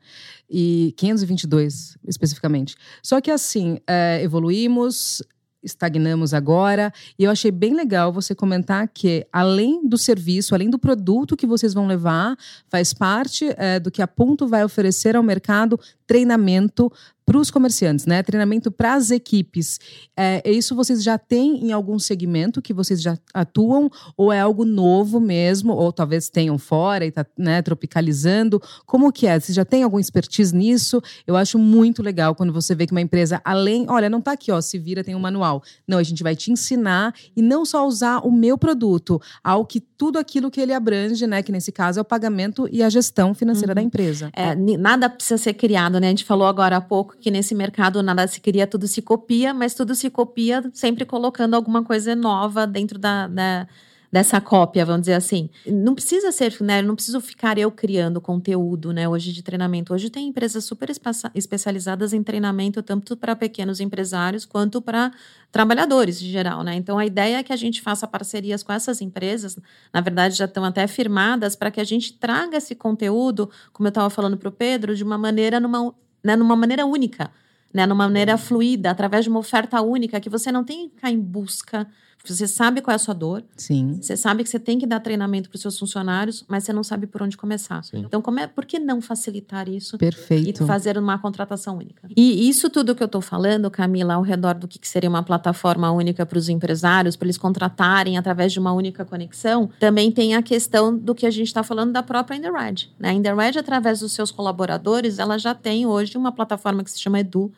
E 0.49 0.95
522 0.97 1.99
especificamente. 2.09 2.75
Só 3.03 3.21
que 3.21 3.31
assim, 3.31 3.79
é, 3.87 4.23
evoluímos, 4.23 5.23
estagnamos 5.63 6.33
agora. 6.33 6.93
E 7.19 7.25
eu 7.25 7.31
achei 7.31 7.51
bem 7.51 7.75
legal 7.75 8.13
você 8.13 8.35
comentar 8.35 8.89
que, 8.89 9.27
além 9.33 9.87
do 9.87 9.99
serviço, 9.99 10.55
além 10.55 10.71
do 10.71 10.79
produto 10.79 11.37
que 11.37 11.47
vocês 11.47 11.75
vão 11.75 11.87
levar, 11.87 12.37
faz 12.69 12.93
parte 12.93 13.55
é, 13.57 13.79
do 13.79 13.91
que 13.91 14.03
a 14.03 14.07
Ponto 14.07 14.47
vai 14.47 14.65
oferecer 14.65 15.17
ao 15.17 15.23
mercado 15.23 15.79
treinamento 16.09 16.91
para 17.29 17.37
os 17.37 17.51
comerciantes, 17.51 18.07
né? 18.07 18.23
Treinamento 18.23 18.71
para 18.71 18.95
as 18.95 19.11
equipes. 19.11 19.79
É, 20.17 20.43
isso 20.51 20.75
vocês 20.75 21.03
já 21.03 21.19
têm 21.19 21.63
em 21.63 21.73
algum 21.73 21.99
segmento 21.99 22.63
que 22.63 22.73
vocês 22.73 23.03
já 23.03 23.19
atuam 23.35 23.91
ou 24.17 24.33
é 24.33 24.41
algo 24.41 24.65
novo 24.65 25.21
mesmo? 25.21 25.75
Ou 25.75 25.93
talvez 25.93 26.31
tenham 26.31 26.57
fora 26.57 27.05
e 27.05 27.09
está 27.09 27.27
né, 27.37 27.61
tropicalizando? 27.61 28.63
Como 28.87 29.13
que 29.13 29.27
é? 29.27 29.39
Vocês 29.39 29.55
já 29.55 29.63
têm 29.67 29.83
algum 29.83 30.01
expertise 30.01 30.57
nisso? 30.57 31.03
Eu 31.27 31.37
acho 31.37 31.59
muito 31.59 32.03
legal 32.03 32.35
quando 32.35 32.51
você 32.51 32.75
vê 32.75 32.87
que 32.87 32.93
uma 32.93 33.03
empresa, 33.03 33.43
além, 33.45 33.85
olha, 33.91 34.09
não 34.09 34.21
está 34.21 34.33
aqui, 34.33 34.51
ó, 34.51 34.59
se 34.63 34.79
vira, 34.79 35.05
tem 35.05 35.15
um 35.15 35.21
manual. 35.21 35.63
Não, 35.87 35.99
a 35.99 36.03
gente 36.03 36.23
vai 36.23 36.35
te 36.35 36.51
ensinar 36.51 37.15
e 37.37 37.43
não 37.43 37.67
só 37.67 37.87
usar 37.87 38.21
o 38.21 38.33
meu 38.33 38.57
produto, 38.57 39.21
ao 39.45 39.67
que 39.67 39.83
tudo 39.99 40.17
aquilo 40.17 40.49
que 40.49 40.61
ele 40.61 40.73
abrange, 40.73 41.27
né? 41.27 41.43
Que 41.43 41.51
nesse 41.51 41.73
caso 41.73 41.99
é 41.99 42.03
o 42.03 42.05
pagamento 42.05 42.69
e 42.71 42.85
a 42.85 42.89
gestão 42.89 43.35
financeira 43.35 43.73
uhum. 43.73 43.75
da 43.75 43.83
empresa. 43.83 44.31
É, 44.33 44.55
nada 44.55 45.11
precisa 45.11 45.37
ser 45.37 45.55
criado, 45.55 45.99
né? 45.99 46.07
A 46.07 46.11
gente 46.11 46.25
falou 46.25 46.47
agora 46.47 46.77
há 46.77 46.81
pouco 46.81 47.17
que 47.19 47.33
nesse 47.33 47.53
mercado 47.53 48.01
nada 48.01 48.25
se 48.29 48.41
cria, 48.41 48.65
tudo 48.65 48.87
se 48.87 49.03
copia, 49.03 49.53
mas 49.53 49.75
tudo 49.75 49.97
se 49.97 50.09
copia 50.09 50.71
sempre 50.73 51.05
colocando 51.05 51.55
alguma 51.55 51.83
coisa 51.83 52.15
nova 52.15 52.65
dentro 52.65 52.97
da, 52.97 53.27
da 53.27 53.67
dessa 54.11 54.41
cópia, 54.41 54.85
vamos 54.85 55.03
dizer 55.03 55.15
assim. 55.15 55.51
Não 55.67 55.95
precisa 55.95 56.33
ser, 56.33 56.57
né? 56.61 56.81
Não 56.81 56.95
preciso 56.95 57.21
ficar 57.21 57.59
eu 57.59 57.71
criando 57.71 58.21
conteúdo, 58.21 58.93
né? 58.93 59.09
Hoje 59.09 59.33
de 59.33 59.43
treinamento. 59.43 59.93
Hoje 59.93 60.09
tem 60.09 60.29
empresas 60.29 60.65
super 60.65 60.91
especializadas 61.35 62.13
em 62.13 62.23
treinamento, 62.23 62.83
tanto 62.83 63.17
para 63.17 63.37
pequenos 63.37 63.81
empresários 63.81 64.47
quanto 64.47 64.81
para 64.81 65.13
trabalhadores 65.53 66.23
em 66.23 66.27
geral, 66.27 66.63
né? 66.63 66.75
Então 66.75 66.99
a 66.99 67.05
ideia 67.05 67.39
é 67.39 67.43
que 67.43 67.53
a 67.53 67.57
gente 67.57 67.83
faça 67.83 68.07
parcerias 68.07 68.63
com 68.63 68.73
essas 68.73 69.01
empresas, 69.01 69.57
na 69.93 70.01
verdade 70.01 70.37
já 70.37 70.45
estão 70.47 70.65
até 70.65 70.87
firmadas, 70.87 71.55
para 71.57 71.71
que 71.71 71.81
a 71.81 71.85
gente 71.85 72.15
traga 72.15 72.57
esse 72.57 72.75
conteúdo, 72.75 73.51
como 73.73 73.87
eu 73.87 73.91
estava 73.91 74.11
falando 74.11 74.37
para 74.37 74.49
o 74.49 74.53
Pedro, 74.53 74.95
de 74.95 75.05
uma 75.05 75.19
maneira 75.19 75.61
numa 75.61 75.95
né, 76.23 76.35
numa 76.37 76.57
maneira 76.57 76.85
única, 76.85 77.31
né, 77.73 77.87
numa 77.87 78.05
maneira 78.05 78.37
fluida, 78.37 78.91
através 78.91 79.25
de 79.25 79.31
uma 79.31 79.39
oferta 79.39 79.81
única, 79.81 80.21
que 80.21 80.29
você 80.29 80.51
não 80.51 80.65
tem 80.65 80.89
que 80.89 80.97
ficar 80.97 81.11
em 81.11 81.21
busca 81.21 81.87
você 82.25 82.47
sabe 82.47 82.83
qual 82.83 82.93
é 82.93 82.97
a 82.97 82.99
sua 82.99 83.15
dor. 83.15 83.43
Sim. 83.57 83.99
Você 84.01 84.17
sabe 84.17 84.43
que 84.43 84.51
você 84.51 84.59
tem 84.59 84.79
que 84.79 84.87
dar 84.87 85.01
treinamento 85.01 85.49
para 85.49 85.57
os 85.57 85.63
seus 85.63 85.79
funcionários, 85.79 86.45
mas 86.49 86.65
você 86.65 86.73
não 86.73 86.83
sabe 86.83 87.07
por 87.07 87.23
onde 87.23 87.37
começar. 87.37 87.83
Sim. 87.85 88.05
Então, 88.07 88.21
como 88.21 88.41
é, 88.41 88.47
por 88.47 88.67
que 88.67 88.79
não 88.79 89.01
facilitar 89.01 89.69
isso? 89.69 89.97
Perfeito. 89.97 90.63
E 90.63 90.67
fazer 90.67 90.99
uma 90.99 91.19
contratação 91.19 91.79
única? 91.79 92.09
E 92.17 92.49
isso 92.49 92.69
tudo 92.69 92.95
que 92.95 93.03
eu 93.03 93.07
estou 93.07 93.21
falando, 93.21 93.71
Camila, 93.71 94.15
ao 94.15 94.23
redor 94.23 94.55
do 94.55 94.69
que 94.69 94.79
seria 94.87 95.09
uma 95.09 95.23
plataforma 95.23 95.91
única 95.91 96.27
para 96.27 96.39
os 96.39 96.49
empresários, 96.49 97.17
para 97.17 97.27
eles 97.27 97.39
contratarem 97.39 98.19
através 98.19 98.53
de 98.53 98.59
uma 98.59 98.73
única 98.73 99.05
conexão, 99.05 99.71
também 99.79 100.11
tem 100.11 100.35
a 100.35 100.43
questão 100.43 100.97
do 100.97 101.15
que 101.15 101.27
a 101.27 101.31
gente 101.31 101.47
está 101.47 101.63
falando 101.63 101.93
da 101.93 102.03
própria 102.03 102.37
Indered. 102.37 102.93
Né? 102.99 103.11
A 103.11 103.13
Indered, 103.13 103.59
através 103.59 104.01
dos 104.01 104.13
seus 104.13 104.31
colaboradores, 104.31 105.19
ela 105.19 105.39
já 105.39 105.55
tem 105.55 105.87
hoje 105.87 106.17
uma 106.19 106.33
plataforma 106.33 106.85
que 106.85 106.91
se 106.91 107.01
chama 107.01 107.21
Edu, 107.21 107.51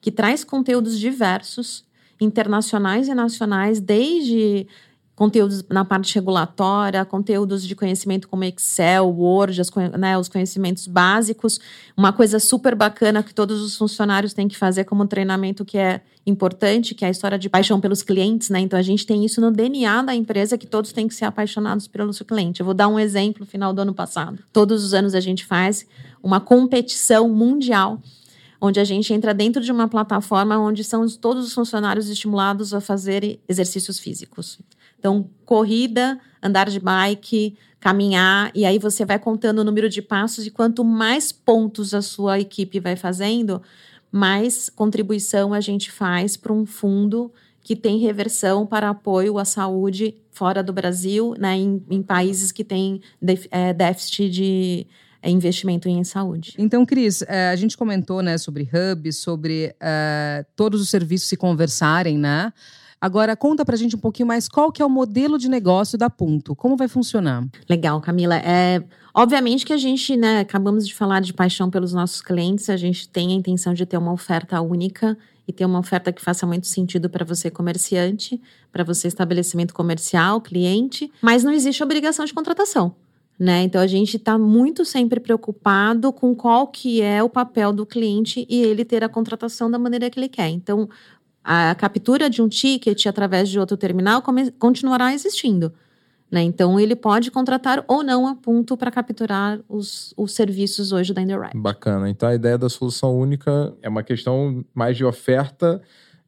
que 0.00 0.10
traz 0.10 0.44
conteúdos 0.44 0.98
diversos 0.98 1.84
internacionais 2.22 3.08
e 3.08 3.14
nacionais, 3.14 3.80
desde 3.80 4.66
conteúdos 5.14 5.62
na 5.68 5.84
parte 5.84 6.14
regulatória, 6.14 7.04
conteúdos 7.04 7.62
de 7.62 7.76
conhecimento 7.76 8.26
como 8.26 8.44
Excel, 8.44 9.08
Word, 9.08 9.60
as, 9.60 9.70
né, 9.98 10.16
os 10.16 10.28
conhecimentos 10.28 10.86
básicos. 10.86 11.60
Uma 11.96 12.12
coisa 12.12 12.38
super 12.38 12.74
bacana 12.74 13.22
que 13.22 13.34
todos 13.34 13.60
os 13.62 13.76
funcionários 13.76 14.32
têm 14.32 14.48
que 14.48 14.56
fazer 14.56 14.84
como 14.84 15.06
treinamento 15.06 15.64
que 15.64 15.76
é 15.76 16.00
importante, 16.26 16.94
que 16.94 17.04
é 17.04 17.08
a 17.08 17.10
história 17.10 17.38
de 17.38 17.48
paixão 17.48 17.80
pelos 17.80 18.02
clientes, 18.02 18.48
né? 18.48 18.60
Então 18.60 18.78
a 18.78 18.82
gente 18.82 19.04
tem 19.04 19.24
isso 19.24 19.40
no 19.40 19.50
DNA 19.50 20.02
da 20.02 20.14
empresa 20.14 20.56
que 20.56 20.66
todos 20.66 20.92
têm 20.92 21.08
que 21.08 21.14
ser 21.14 21.24
apaixonados 21.24 21.86
pelo 21.86 22.12
seu 22.12 22.24
cliente. 22.24 22.60
Eu 22.60 22.64
vou 22.64 22.74
dar 22.74 22.88
um 22.88 22.98
exemplo 22.98 23.44
final 23.44 23.72
do 23.72 23.82
ano 23.82 23.92
passado. 23.92 24.38
Todos 24.52 24.84
os 24.84 24.94
anos 24.94 25.14
a 25.14 25.20
gente 25.20 25.44
faz 25.44 25.86
uma 26.22 26.40
competição 26.40 27.28
mundial 27.28 28.00
onde 28.64 28.78
a 28.78 28.84
gente 28.84 29.12
entra 29.12 29.34
dentro 29.34 29.60
de 29.60 29.72
uma 29.72 29.88
plataforma 29.88 30.56
onde 30.56 30.84
são 30.84 31.04
todos 31.08 31.44
os 31.44 31.52
funcionários 31.52 32.08
estimulados 32.08 32.72
a 32.72 32.80
fazer 32.80 33.40
exercícios 33.48 33.98
físicos. 33.98 34.60
Então, 34.96 35.28
corrida, 35.44 36.20
andar 36.40 36.70
de 36.70 36.78
bike, 36.78 37.56
caminhar, 37.80 38.52
e 38.54 38.64
aí 38.64 38.78
você 38.78 39.04
vai 39.04 39.18
contando 39.18 39.58
o 39.58 39.64
número 39.64 39.88
de 39.88 40.00
passos, 40.00 40.46
e 40.46 40.50
quanto 40.50 40.84
mais 40.84 41.32
pontos 41.32 41.92
a 41.92 42.00
sua 42.00 42.38
equipe 42.38 42.78
vai 42.78 42.94
fazendo, 42.94 43.60
mais 44.12 44.70
contribuição 44.70 45.52
a 45.52 45.60
gente 45.60 45.90
faz 45.90 46.36
para 46.36 46.52
um 46.52 46.64
fundo 46.64 47.32
que 47.64 47.74
tem 47.74 47.98
reversão 47.98 48.64
para 48.64 48.90
apoio 48.90 49.40
à 49.40 49.44
saúde 49.44 50.14
fora 50.30 50.62
do 50.62 50.72
Brasil, 50.72 51.34
né, 51.36 51.56
em, 51.56 51.84
em 51.90 52.00
países 52.00 52.52
que 52.52 52.62
têm 52.62 53.00
é, 53.50 53.72
déficit 53.72 54.30
de 54.30 54.86
é, 55.22 55.30
investimento 55.30 55.88
em 55.88 56.02
saúde. 56.02 56.54
Então, 56.58 56.84
Cris, 56.84 57.22
é, 57.22 57.48
a 57.50 57.56
gente 57.56 57.76
comentou 57.76 58.20
né, 58.22 58.36
sobre 58.36 58.64
hub, 58.64 59.12
sobre 59.12 59.74
é, 59.80 60.44
todos 60.56 60.80
os 60.80 60.90
serviços 60.90 61.28
se 61.28 61.36
conversarem, 61.36 62.18
né? 62.18 62.52
Agora, 63.00 63.36
conta 63.36 63.64
pra 63.64 63.76
gente 63.76 63.96
um 63.96 63.98
pouquinho 63.98 64.28
mais 64.28 64.48
qual 64.48 64.70
que 64.70 64.80
é 64.80 64.86
o 64.86 64.90
modelo 64.90 65.36
de 65.36 65.48
negócio 65.48 65.98
da 65.98 66.08
Punto. 66.08 66.54
Como 66.54 66.76
vai 66.76 66.86
funcionar? 66.86 67.44
Legal, 67.68 68.00
Camila. 68.00 68.36
É, 68.36 68.80
obviamente 69.12 69.66
que 69.66 69.72
a 69.72 69.76
gente, 69.76 70.16
né, 70.16 70.38
acabamos 70.38 70.86
de 70.86 70.94
falar 70.94 71.20
de 71.20 71.32
paixão 71.32 71.68
pelos 71.68 71.92
nossos 71.92 72.20
clientes, 72.20 72.70
a 72.70 72.76
gente 72.76 73.08
tem 73.08 73.32
a 73.32 73.34
intenção 73.34 73.74
de 73.74 73.84
ter 73.84 73.96
uma 73.96 74.12
oferta 74.12 74.60
única 74.60 75.18
e 75.48 75.52
ter 75.52 75.64
uma 75.64 75.80
oferta 75.80 76.12
que 76.12 76.22
faça 76.22 76.46
muito 76.46 76.68
sentido 76.68 77.10
para 77.10 77.24
você 77.24 77.50
comerciante, 77.50 78.40
para 78.70 78.84
você 78.84 79.08
estabelecimento 79.08 79.74
comercial, 79.74 80.40
cliente, 80.40 81.10
mas 81.20 81.42
não 81.42 81.52
existe 81.52 81.82
obrigação 81.82 82.24
de 82.24 82.32
contratação. 82.32 82.94
Né? 83.42 83.64
Então 83.64 83.80
a 83.80 83.88
gente 83.88 84.18
está 84.18 84.38
muito 84.38 84.84
sempre 84.84 85.18
preocupado 85.18 86.12
com 86.12 86.32
qual 86.32 86.68
que 86.68 87.02
é 87.02 87.20
o 87.24 87.28
papel 87.28 87.72
do 87.72 87.84
cliente 87.84 88.46
e 88.48 88.62
ele 88.62 88.84
ter 88.84 89.02
a 89.02 89.08
contratação 89.08 89.68
da 89.68 89.80
maneira 89.80 90.08
que 90.08 90.16
ele 90.16 90.28
quer. 90.28 90.48
Então 90.48 90.88
a 91.42 91.74
captura 91.74 92.30
de 92.30 92.40
um 92.40 92.48
ticket 92.48 93.04
através 93.04 93.48
de 93.48 93.58
outro 93.58 93.76
terminal 93.76 94.22
continuará 94.60 95.12
existindo. 95.12 95.72
Né? 96.30 96.40
Então, 96.42 96.78
ele 96.78 96.94
pode 96.94 97.32
contratar 97.32 97.84
ou 97.88 98.04
não 98.04 98.28
a 98.28 98.36
ponto 98.36 98.76
para 98.76 98.92
capturar 98.92 99.58
os, 99.68 100.14
os 100.16 100.32
serviços 100.32 100.92
hoje 100.92 101.12
da 101.12 101.20
Indirect. 101.20 101.58
Bacana. 101.58 102.08
Então, 102.08 102.28
a 102.28 102.34
ideia 102.36 102.56
da 102.56 102.68
solução 102.68 103.18
única 103.18 103.74
é 103.82 103.88
uma 103.88 104.04
questão 104.04 104.64
mais 104.72 104.96
de 104.96 105.04
oferta 105.04 105.82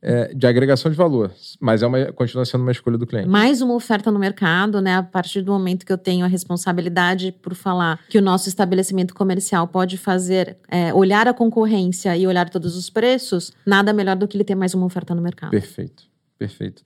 é, 0.04 0.34
de 0.34 0.46
agregação 0.46 0.90
de 0.90 0.96
valor, 0.96 1.32
mas 1.58 1.82
é 1.82 1.86
uma, 1.86 2.12
continua 2.12 2.44
sendo 2.44 2.60
uma 2.60 2.70
escolha 2.70 2.98
do 2.98 3.06
cliente. 3.06 3.26
Mais 3.26 3.62
uma 3.62 3.72
oferta 3.72 4.10
no 4.10 4.18
mercado, 4.18 4.82
né? 4.82 4.96
A 4.96 5.02
partir 5.02 5.40
do 5.40 5.50
momento 5.50 5.86
que 5.86 5.92
eu 5.92 5.96
tenho 5.96 6.26
a 6.26 6.28
responsabilidade 6.28 7.32
por 7.32 7.54
falar 7.54 7.98
que 8.08 8.18
o 8.18 8.22
nosso 8.22 8.46
estabelecimento 8.46 9.14
comercial 9.14 9.66
pode 9.66 9.96
fazer, 9.96 10.58
é, 10.68 10.92
olhar 10.92 11.26
a 11.26 11.32
concorrência 11.32 12.14
e 12.16 12.26
olhar 12.26 12.50
todos 12.50 12.76
os 12.76 12.90
preços, 12.90 13.50
nada 13.64 13.94
melhor 13.94 14.14
do 14.14 14.28
que 14.28 14.36
ele 14.36 14.44
ter 14.44 14.54
mais 14.54 14.74
uma 14.74 14.84
oferta 14.84 15.14
no 15.14 15.22
mercado. 15.22 15.50
Perfeito, 15.50 16.04
perfeito. 16.38 16.82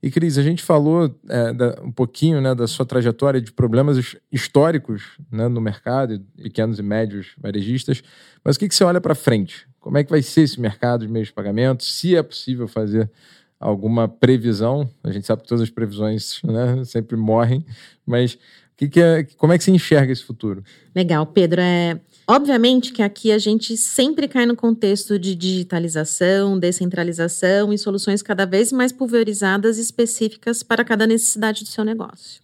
E 0.00 0.10
Cris, 0.10 0.38
a 0.38 0.42
gente 0.42 0.62
falou 0.62 1.14
é, 1.28 1.52
da, 1.52 1.82
um 1.82 1.90
pouquinho 1.90 2.40
né, 2.40 2.54
da 2.54 2.68
sua 2.68 2.86
trajetória 2.86 3.40
de 3.40 3.52
problemas 3.52 4.16
históricos 4.30 5.18
né, 5.30 5.48
no 5.48 5.60
mercado, 5.60 6.24
pequenos 6.36 6.78
e 6.78 6.82
médios 6.82 7.32
varejistas, 7.36 8.02
mas 8.44 8.54
o 8.54 8.58
que, 8.60 8.68
que 8.68 8.74
você 8.74 8.84
olha 8.84 9.00
para 9.00 9.14
frente? 9.14 9.68
Como 9.80 9.96
é 9.96 10.04
que 10.04 10.10
vai 10.10 10.22
ser 10.22 10.42
esse 10.42 10.60
mercado 10.60 11.06
de 11.06 11.12
meios 11.12 11.28
de 11.28 11.34
pagamento? 11.34 11.82
Se 11.82 12.14
é 12.14 12.22
possível 12.22 12.68
fazer 12.68 13.10
alguma 13.58 14.06
previsão, 14.06 14.88
a 15.02 15.10
gente 15.10 15.26
sabe 15.26 15.42
que 15.42 15.48
todas 15.48 15.62
as 15.62 15.70
previsões 15.70 16.40
né, 16.44 16.84
sempre 16.84 17.16
morrem, 17.16 17.64
mas 18.06 18.38
que 18.76 18.88
que 18.88 19.00
é, 19.00 19.24
como 19.36 19.52
é 19.52 19.58
que 19.58 19.64
você 19.64 19.70
enxerga 19.70 20.12
esse 20.12 20.24
futuro? 20.24 20.64
Legal, 20.94 21.26
Pedro. 21.26 21.60
É, 21.60 22.00
obviamente 22.26 22.92
que 22.92 23.02
aqui 23.02 23.30
a 23.30 23.38
gente 23.38 23.76
sempre 23.76 24.26
cai 24.26 24.46
no 24.46 24.56
contexto 24.56 25.18
de 25.18 25.34
digitalização, 25.34 26.58
descentralização 26.58 27.72
e 27.72 27.78
soluções 27.78 28.22
cada 28.22 28.46
vez 28.46 28.72
mais 28.72 28.92
pulverizadas 28.92 29.76
e 29.76 29.82
específicas 29.82 30.62
para 30.62 30.82
cada 30.82 31.06
necessidade 31.06 31.62
do 31.62 31.68
seu 31.68 31.84
negócio. 31.84 32.40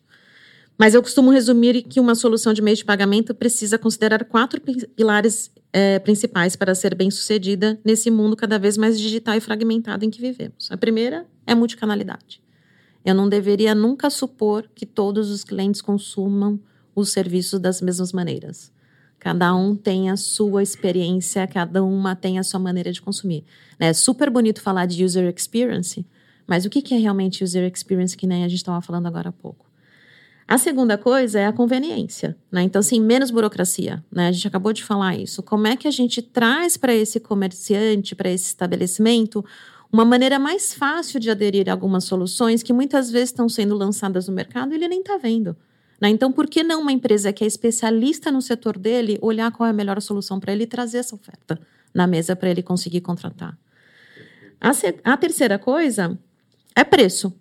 Mas 0.79 0.93
eu 0.93 1.03
costumo 1.03 1.31
resumir 1.31 1.83
que 1.83 1.99
uma 1.99 2.15
solução 2.15 2.53
de 2.53 2.61
meio 2.61 2.77
de 2.77 2.85
pagamento 2.85 3.35
precisa 3.35 3.79
considerar 3.79 4.23
quatro 4.25 4.61
pilares 4.95 5.51
é, 5.79 5.99
principais 5.99 6.57
para 6.57 6.75
ser 6.75 6.95
bem 6.95 7.11
sucedida 7.11 7.79
nesse 7.85 8.11
mundo 8.11 8.35
cada 8.35 8.59
vez 8.59 8.79
mais 8.79 8.99
digital 8.99 9.37
e 9.37 9.43
fragmentado 9.43 10.07
em 10.07 10.11
que 10.11 10.19
vivemos. 10.19 10.71
A 10.71 10.77
primeira 10.79 11.27
é 11.47 11.53
a 11.53 11.55
multicanalidade. 11.57 12.43
Eu 13.05 13.15
não 13.15 13.29
deveria 13.29 13.75
nunca 13.75 14.09
supor 14.09 14.71
que 14.75 14.87
todos 14.87 15.31
os 15.31 15.45
clientes 15.45 15.83
consumam 15.83 16.59
os 16.95 17.11
serviços 17.11 17.61
das 17.61 17.83
mesmas 17.83 18.11
maneiras. 18.11 18.73
Cada 19.19 19.55
um 19.55 19.77
tem 19.77 20.09
a 20.09 20.17
sua 20.17 20.63
experiência, 20.63 21.47
cada 21.47 21.85
uma 21.85 22.17
tem 22.17 22.39
a 22.39 22.43
sua 22.43 22.59
maneira 22.59 22.91
de 22.91 23.03
consumir. 23.03 23.45
É 23.79 23.93
super 23.93 24.31
bonito 24.31 24.63
falar 24.63 24.87
de 24.87 25.05
user 25.05 25.31
experience, 25.31 26.07
mas 26.47 26.65
o 26.65 26.71
que 26.71 26.95
é 26.95 26.97
realmente 26.97 27.45
user 27.45 27.71
experience 27.71 28.17
que 28.17 28.27
nem 28.27 28.45
a 28.45 28.49
gente 28.49 28.61
estava 28.61 28.81
falando 28.81 29.09
agora 29.09 29.29
há 29.29 29.33
pouco? 29.33 29.66
A 30.49 30.59
segunda 30.59 30.97
coisa 30.97 31.41
é 31.41 31.47
a 31.47 31.53
conveniência, 31.53 32.37
né? 32.53 32.63
Então, 32.63 32.79
assim, 32.79 33.01
menos 33.01 33.33
burocracia, 33.33 34.05
né? 34.13 34.29
A 34.29 34.33
gente 34.33 34.47
acabou 34.47 34.73
de 34.73 34.85
falar 34.85 35.17
isso. 35.17 35.43
Como 35.43 35.67
é 35.67 35.77
que 35.77 35.89
a 35.89 35.91
gente 35.91 36.23
traz 36.23 36.77
para 36.77 36.95
esse 36.95 37.19
comerciante, 37.19 38.15
para 38.15 38.31
esse 38.31 38.47
estabelecimento, 38.47 39.45
uma 39.93 40.05
maneira 40.05 40.39
mais 40.39 40.73
fácil 40.73 41.19
de 41.19 41.31
aderir 41.31 41.69
a 41.69 41.73
algumas 41.73 42.05
soluções 42.05 42.63
que 42.63 42.73
muitas 42.73 43.11
vezes 43.11 43.31
estão 43.31 43.49
sendo 43.49 43.75
lançadas 43.75 44.29
no 44.29 44.35
mercado 44.35 44.73
e 44.73 44.77
ele 44.77 44.87
nem 44.87 45.01
está 45.01 45.17
vendo. 45.17 45.57
Né? 46.01 46.11
Então, 46.11 46.31
por 46.31 46.47
que 46.47 46.63
não 46.63 46.81
uma 46.81 46.93
empresa 46.93 47.33
que 47.33 47.43
é 47.43 47.47
especialista 47.47 48.31
no 48.31 48.41
setor 48.41 48.79
dele 48.79 49.19
olhar 49.23 49.51
qual 49.51 49.67
é 49.67 49.71
a 49.71 49.73
melhor 49.73 50.01
solução 50.01 50.39
para 50.39 50.53
ele 50.53 50.65
e 50.65 50.67
trazer 50.67 50.99
essa 50.99 51.15
oferta 51.15 51.59
na 51.93 52.07
mesa 52.07 52.37
para 52.37 52.51
ele 52.51 52.63
conseguir 52.63 53.01
contratar? 53.01 53.59
A, 54.61 54.71
a 55.13 55.17
terceira 55.17 55.59
coisa 55.59 56.17
é 56.75 56.85
preço. 56.85 57.33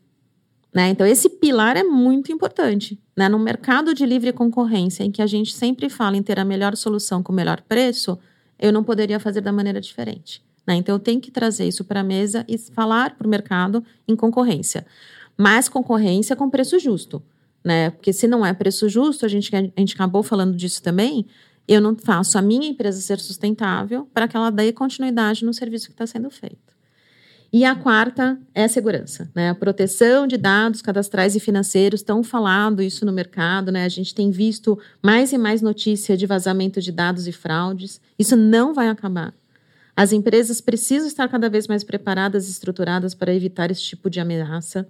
Né? 0.75 0.89
Então, 0.89 1.07
esse 1.07 1.29
pilar 1.29 1.77
é 1.77 1.83
muito 1.83 2.33
importante. 2.33 2.99
Né? 3.15 3.29
No 3.29 3.39
mercado 3.39 3.93
de 3.93 4.05
livre 4.05 4.33
concorrência, 4.33 5.05
em 5.05 5.09
que 5.09 5.21
a 5.21 5.25
gente 5.25 5.55
sempre 5.55 5.87
fala 5.87 6.17
em 6.17 6.21
ter 6.21 6.37
a 6.37 6.43
melhor 6.43 6.75
solução 6.75 7.23
com 7.23 7.31
o 7.31 7.35
melhor 7.35 7.61
preço, 7.61 8.19
eu 8.59 8.73
não 8.73 8.83
poderia 8.83 9.17
fazer 9.17 9.39
da 9.39 9.53
maneira 9.53 9.79
diferente. 9.79 10.43
Né? 10.67 10.75
Então, 10.75 10.93
eu 10.93 10.99
tenho 10.99 11.21
que 11.21 11.31
trazer 11.31 11.65
isso 11.65 11.85
para 11.85 12.01
a 12.01 12.03
mesa 12.03 12.43
e 12.45 12.57
falar 12.57 13.15
para 13.15 13.25
o 13.25 13.29
mercado 13.29 13.81
em 14.05 14.17
concorrência. 14.17 14.85
Mas 15.37 15.69
concorrência 15.69 16.35
com 16.35 16.49
preço 16.49 16.77
justo. 16.77 17.23
Né? 17.63 17.91
Porque 17.91 18.11
se 18.11 18.27
não 18.27 18.45
é 18.45 18.53
preço 18.53 18.89
justo, 18.89 19.25
a 19.25 19.29
gente, 19.29 19.55
a 19.55 19.79
gente 19.79 19.93
acabou 19.93 20.23
falando 20.23 20.57
disso 20.57 20.83
também, 20.83 21.25
eu 21.65 21.79
não 21.79 21.95
faço 21.95 22.37
a 22.37 22.41
minha 22.41 22.67
empresa 22.67 22.99
ser 22.99 23.19
sustentável 23.21 24.09
para 24.13 24.27
que 24.27 24.35
ela 24.35 24.49
dê 24.49 24.73
continuidade 24.73 25.45
no 25.45 25.53
serviço 25.53 25.87
que 25.87 25.93
está 25.93 26.05
sendo 26.05 26.29
feito. 26.29 26.74
E 27.55 27.63
a 27.63 27.73
quarta 27.73 28.37
é 28.53 28.65
a 28.65 28.67
segurança, 28.67 29.31
né? 29.33 29.49
A 29.49 29.55
proteção 29.55 30.27
de 30.27 30.35
dados 30.35 30.81
cadastrais 30.81 31.37
e 31.37 31.39
financeiros, 31.39 32.01
estão 32.01 32.21
falando 32.21 32.81
isso 32.81 33.05
no 33.05 33.13
mercado, 33.13 33.71
né? 33.71 33.85
A 33.85 33.87
gente 33.87 34.13
tem 34.13 34.29
visto 34.29 34.77
mais 35.01 35.31
e 35.31 35.37
mais 35.37 35.61
notícia 35.61 36.17
de 36.17 36.25
vazamento 36.25 36.81
de 36.81 36.91
dados 36.91 37.29
e 37.29 37.31
fraudes. 37.31 38.01
Isso 38.19 38.35
não 38.35 38.73
vai 38.73 38.89
acabar. 38.89 39.33
As 39.95 40.11
empresas 40.11 40.59
precisam 40.59 41.07
estar 41.07 41.29
cada 41.29 41.49
vez 41.49 41.65
mais 41.65 41.81
preparadas 41.81 42.49
e 42.49 42.51
estruturadas 42.51 43.15
para 43.15 43.33
evitar 43.33 43.71
esse 43.71 43.83
tipo 43.83 44.09
de 44.09 44.19
ameaça. 44.19 44.85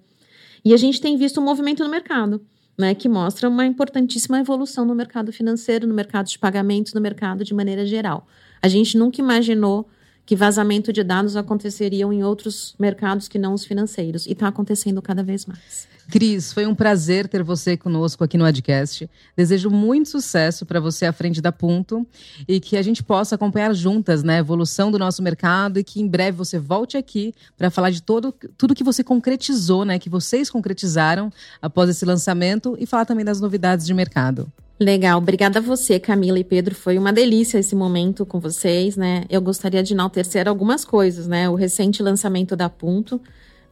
E 0.65 0.73
a 0.73 0.77
gente 0.77 0.99
tem 0.99 1.15
visto 1.17 1.39
um 1.39 1.43
movimento 1.43 1.83
no 1.83 1.89
mercado, 1.91 2.41
né, 2.75 2.95
que 2.95 3.07
mostra 3.07 3.47
uma 3.47 3.67
importantíssima 3.67 4.39
evolução 4.39 4.85
no 4.85 4.95
mercado 4.95 5.31
financeiro, 5.31 5.85
no 5.85 5.93
mercado 5.93 6.25
de 6.25 6.39
pagamentos, 6.39 6.95
no 6.95 6.99
mercado 6.99 7.43
de 7.43 7.53
maneira 7.53 7.85
geral. 7.85 8.25
A 8.59 8.67
gente 8.67 8.97
nunca 8.97 9.21
imaginou 9.21 9.87
que 10.25 10.35
vazamento 10.35 10.91
de 10.91 11.03
dados 11.03 11.35
aconteceriam 11.35 12.11
em 12.11 12.23
outros 12.23 12.75
mercados 12.79 13.27
que 13.27 13.37
não 13.37 13.53
os 13.53 13.63
financeiros. 13.63 14.25
E 14.25 14.31
está 14.31 14.47
acontecendo 14.47 15.01
cada 15.01 15.23
vez 15.23 15.45
mais. 15.45 15.87
Cris, 16.09 16.53
foi 16.53 16.65
um 16.67 16.75
prazer 16.75 17.27
ter 17.27 17.43
você 17.43 17.75
conosco 17.75 18.23
aqui 18.23 18.37
no 18.37 18.45
Adcast. 18.45 19.09
Desejo 19.35 19.69
muito 19.69 20.09
sucesso 20.09 20.65
para 20.65 20.79
você 20.79 21.05
à 21.05 21.11
frente 21.11 21.41
da 21.41 21.51
Punto 21.51 22.05
e 22.47 22.59
que 22.59 22.77
a 22.77 22.81
gente 22.81 23.03
possa 23.03 23.35
acompanhar 23.35 23.73
juntas 23.73 24.23
né, 24.23 24.35
a 24.35 24.39
evolução 24.39 24.91
do 24.91 24.99
nosso 24.99 25.23
mercado 25.23 25.79
e 25.79 25.83
que 25.83 25.99
em 25.99 26.07
breve 26.07 26.37
você 26.37 26.59
volte 26.59 26.95
aqui 26.95 27.33
para 27.57 27.71
falar 27.71 27.89
de 27.89 28.01
todo, 28.01 28.33
tudo 28.57 28.75
que 28.75 28.83
você 28.83 29.03
concretizou, 29.03 29.83
né, 29.83 29.97
que 29.97 30.09
vocês 30.09 30.49
concretizaram 30.49 31.31
após 31.61 31.89
esse 31.89 32.05
lançamento 32.05 32.75
e 32.79 32.85
falar 32.85 33.05
também 33.05 33.25
das 33.25 33.41
novidades 33.41 33.85
de 33.85 33.93
mercado. 33.93 34.51
Legal, 34.77 35.17
obrigada 35.19 35.59
a 35.59 35.61
você, 35.61 35.97
Camila 35.99 36.37
e 36.37 36.43
Pedro. 36.43 36.75
Foi 36.75 36.97
uma 36.97 37.13
delícia 37.13 37.57
esse 37.57 37.73
momento 37.73 38.25
com 38.25 38.41
vocês, 38.41 38.97
né? 38.97 39.23
Eu 39.29 39.41
gostaria 39.41 39.81
de 39.81 39.93
enaltecer 39.93 40.49
algumas 40.49 40.83
coisas, 40.83 41.27
né? 41.27 41.49
O 41.49 41.55
recente 41.55 42.03
lançamento 42.03 42.57
da 42.57 42.69
Punto, 42.69 43.21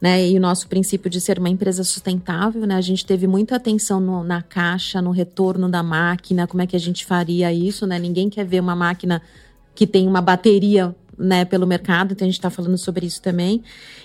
né? 0.00 0.26
E 0.26 0.34
o 0.34 0.40
nosso 0.40 0.66
princípio 0.66 1.10
de 1.10 1.20
ser 1.20 1.38
uma 1.38 1.50
empresa 1.50 1.84
sustentável, 1.84 2.66
né? 2.66 2.74
A 2.76 2.80
gente 2.80 3.04
teve 3.04 3.26
muita 3.26 3.56
atenção 3.56 4.00
no, 4.00 4.24
na 4.24 4.40
caixa, 4.40 5.02
no 5.02 5.10
retorno 5.10 5.68
da 5.68 5.82
máquina, 5.82 6.46
como 6.46 6.62
é 6.62 6.66
que 6.66 6.74
a 6.74 6.80
gente 6.80 7.04
faria 7.04 7.52
isso, 7.52 7.86
né? 7.86 7.98
Ninguém 7.98 8.30
quer 8.30 8.46
ver 8.46 8.60
uma 8.60 8.74
máquina 8.74 9.20
que 9.74 9.86
tem 9.86 10.08
uma 10.08 10.22
bateria 10.22 10.96
né, 11.18 11.44
pelo 11.44 11.66
mercado, 11.66 12.12
então 12.12 12.26
a 12.26 12.30
gente 12.30 12.38
está 12.38 12.50
falando 12.50 12.78
sobre 12.78 13.04
isso 13.04 13.20
também. 13.20 13.62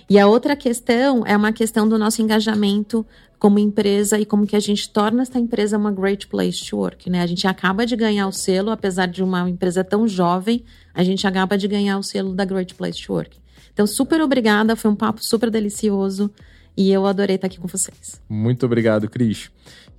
E 0.09 0.19
a 0.19 0.27
outra 0.27 0.55
questão 0.55 1.25
é 1.25 1.35
uma 1.35 1.53
questão 1.53 1.87
do 1.87 1.97
nosso 1.97 2.21
engajamento 2.21 3.05
como 3.39 3.57
empresa 3.57 4.19
e 4.19 4.25
como 4.25 4.45
que 4.45 4.55
a 4.55 4.59
gente 4.59 4.89
torna 4.89 5.21
essa 5.21 5.39
empresa 5.39 5.77
uma 5.77 5.91
great 5.91 6.27
place 6.27 6.69
to 6.69 6.77
work, 6.77 7.09
né? 7.09 7.21
A 7.21 7.25
gente 7.25 7.47
acaba 7.47 7.85
de 7.85 7.95
ganhar 7.95 8.27
o 8.27 8.33
selo, 8.33 8.69
apesar 8.69 9.05
de 9.05 9.23
uma 9.23 9.49
empresa 9.49 9.81
tão 9.81 10.05
jovem, 10.05 10.63
a 10.93 11.03
gente 11.03 11.25
acaba 11.25 11.57
de 11.57 11.67
ganhar 11.67 11.97
o 11.97 12.03
selo 12.03 12.33
da 12.33 12.43
great 12.43 12.75
place 12.75 13.01
to 13.01 13.13
work. 13.13 13.37
Então, 13.73 13.87
super 13.87 14.21
obrigada, 14.21 14.75
foi 14.75 14.91
um 14.91 14.95
papo 14.95 15.23
super 15.23 15.49
delicioso 15.49 16.29
e 16.75 16.91
eu 16.91 17.05
adorei 17.05 17.37
estar 17.37 17.47
aqui 17.47 17.57
com 17.57 17.67
vocês. 17.67 18.21
Muito 18.27 18.65
obrigado, 18.65 19.09
Cris. 19.09 19.49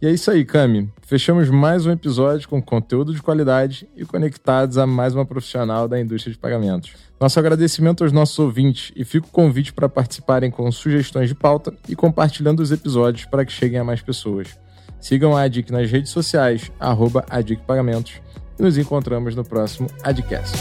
E 0.02 0.06
é 0.06 0.10
isso 0.10 0.30
aí, 0.30 0.44
Cami. 0.44 0.90
Fechamos 1.02 1.48
mais 1.48 1.86
um 1.86 1.90
episódio 1.90 2.46
com 2.46 2.60
conteúdo 2.60 3.14
de 3.14 3.22
qualidade 3.22 3.88
e 3.96 4.04
conectados 4.04 4.76
a 4.76 4.86
mais 4.86 5.14
uma 5.14 5.24
profissional 5.24 5.88
da 5.88 5.98
indústria 5.98 6.32
de 6.32 6.38
pagamentos. 6.38 6.92
Nosso 7.20 7.38
agradecimento 7.38 8.02
aos 8.02 8.12
nossos 8.12 8.38
ouvintes 8.38 8.92
e 8.96 9.04
fica 9.04 9.26
o 9.26 9.30
convite 9.30 9.74
para 9.74 9.90
participarem 9.90 10.50
com 10.50 10.72
sugestões 10.72 11.28
de 11.28 11.34
pauta 11.34 11.74
e 11.86 11.94
compartilhando 11.94 12.60
os 12.60 12.72
episódios 12.72 13.26
para 13.26 13.44
que 13.44 13.52
cheguem 13.52 13.78
a 13.78 13.84
mais 13.84 14.00
pessoas. 14.00 14.58
Sigam 14.98 15.36
a 15.36 15.42
ADIC 15.42 15.70
nas 15.70 15.90
redes 15.90 16.10
sociais, 16.10 16.72
arroba 16.80 17.22
ADIC 17.28 17.62
Pagamentos, 17.66 18.14
e 18.58 18.62
nos 18.62 18.78
encontramos 18.78 19.34
no 19.34 19.44
próximo 19.44 19.86
Adcast. 20.02 20.56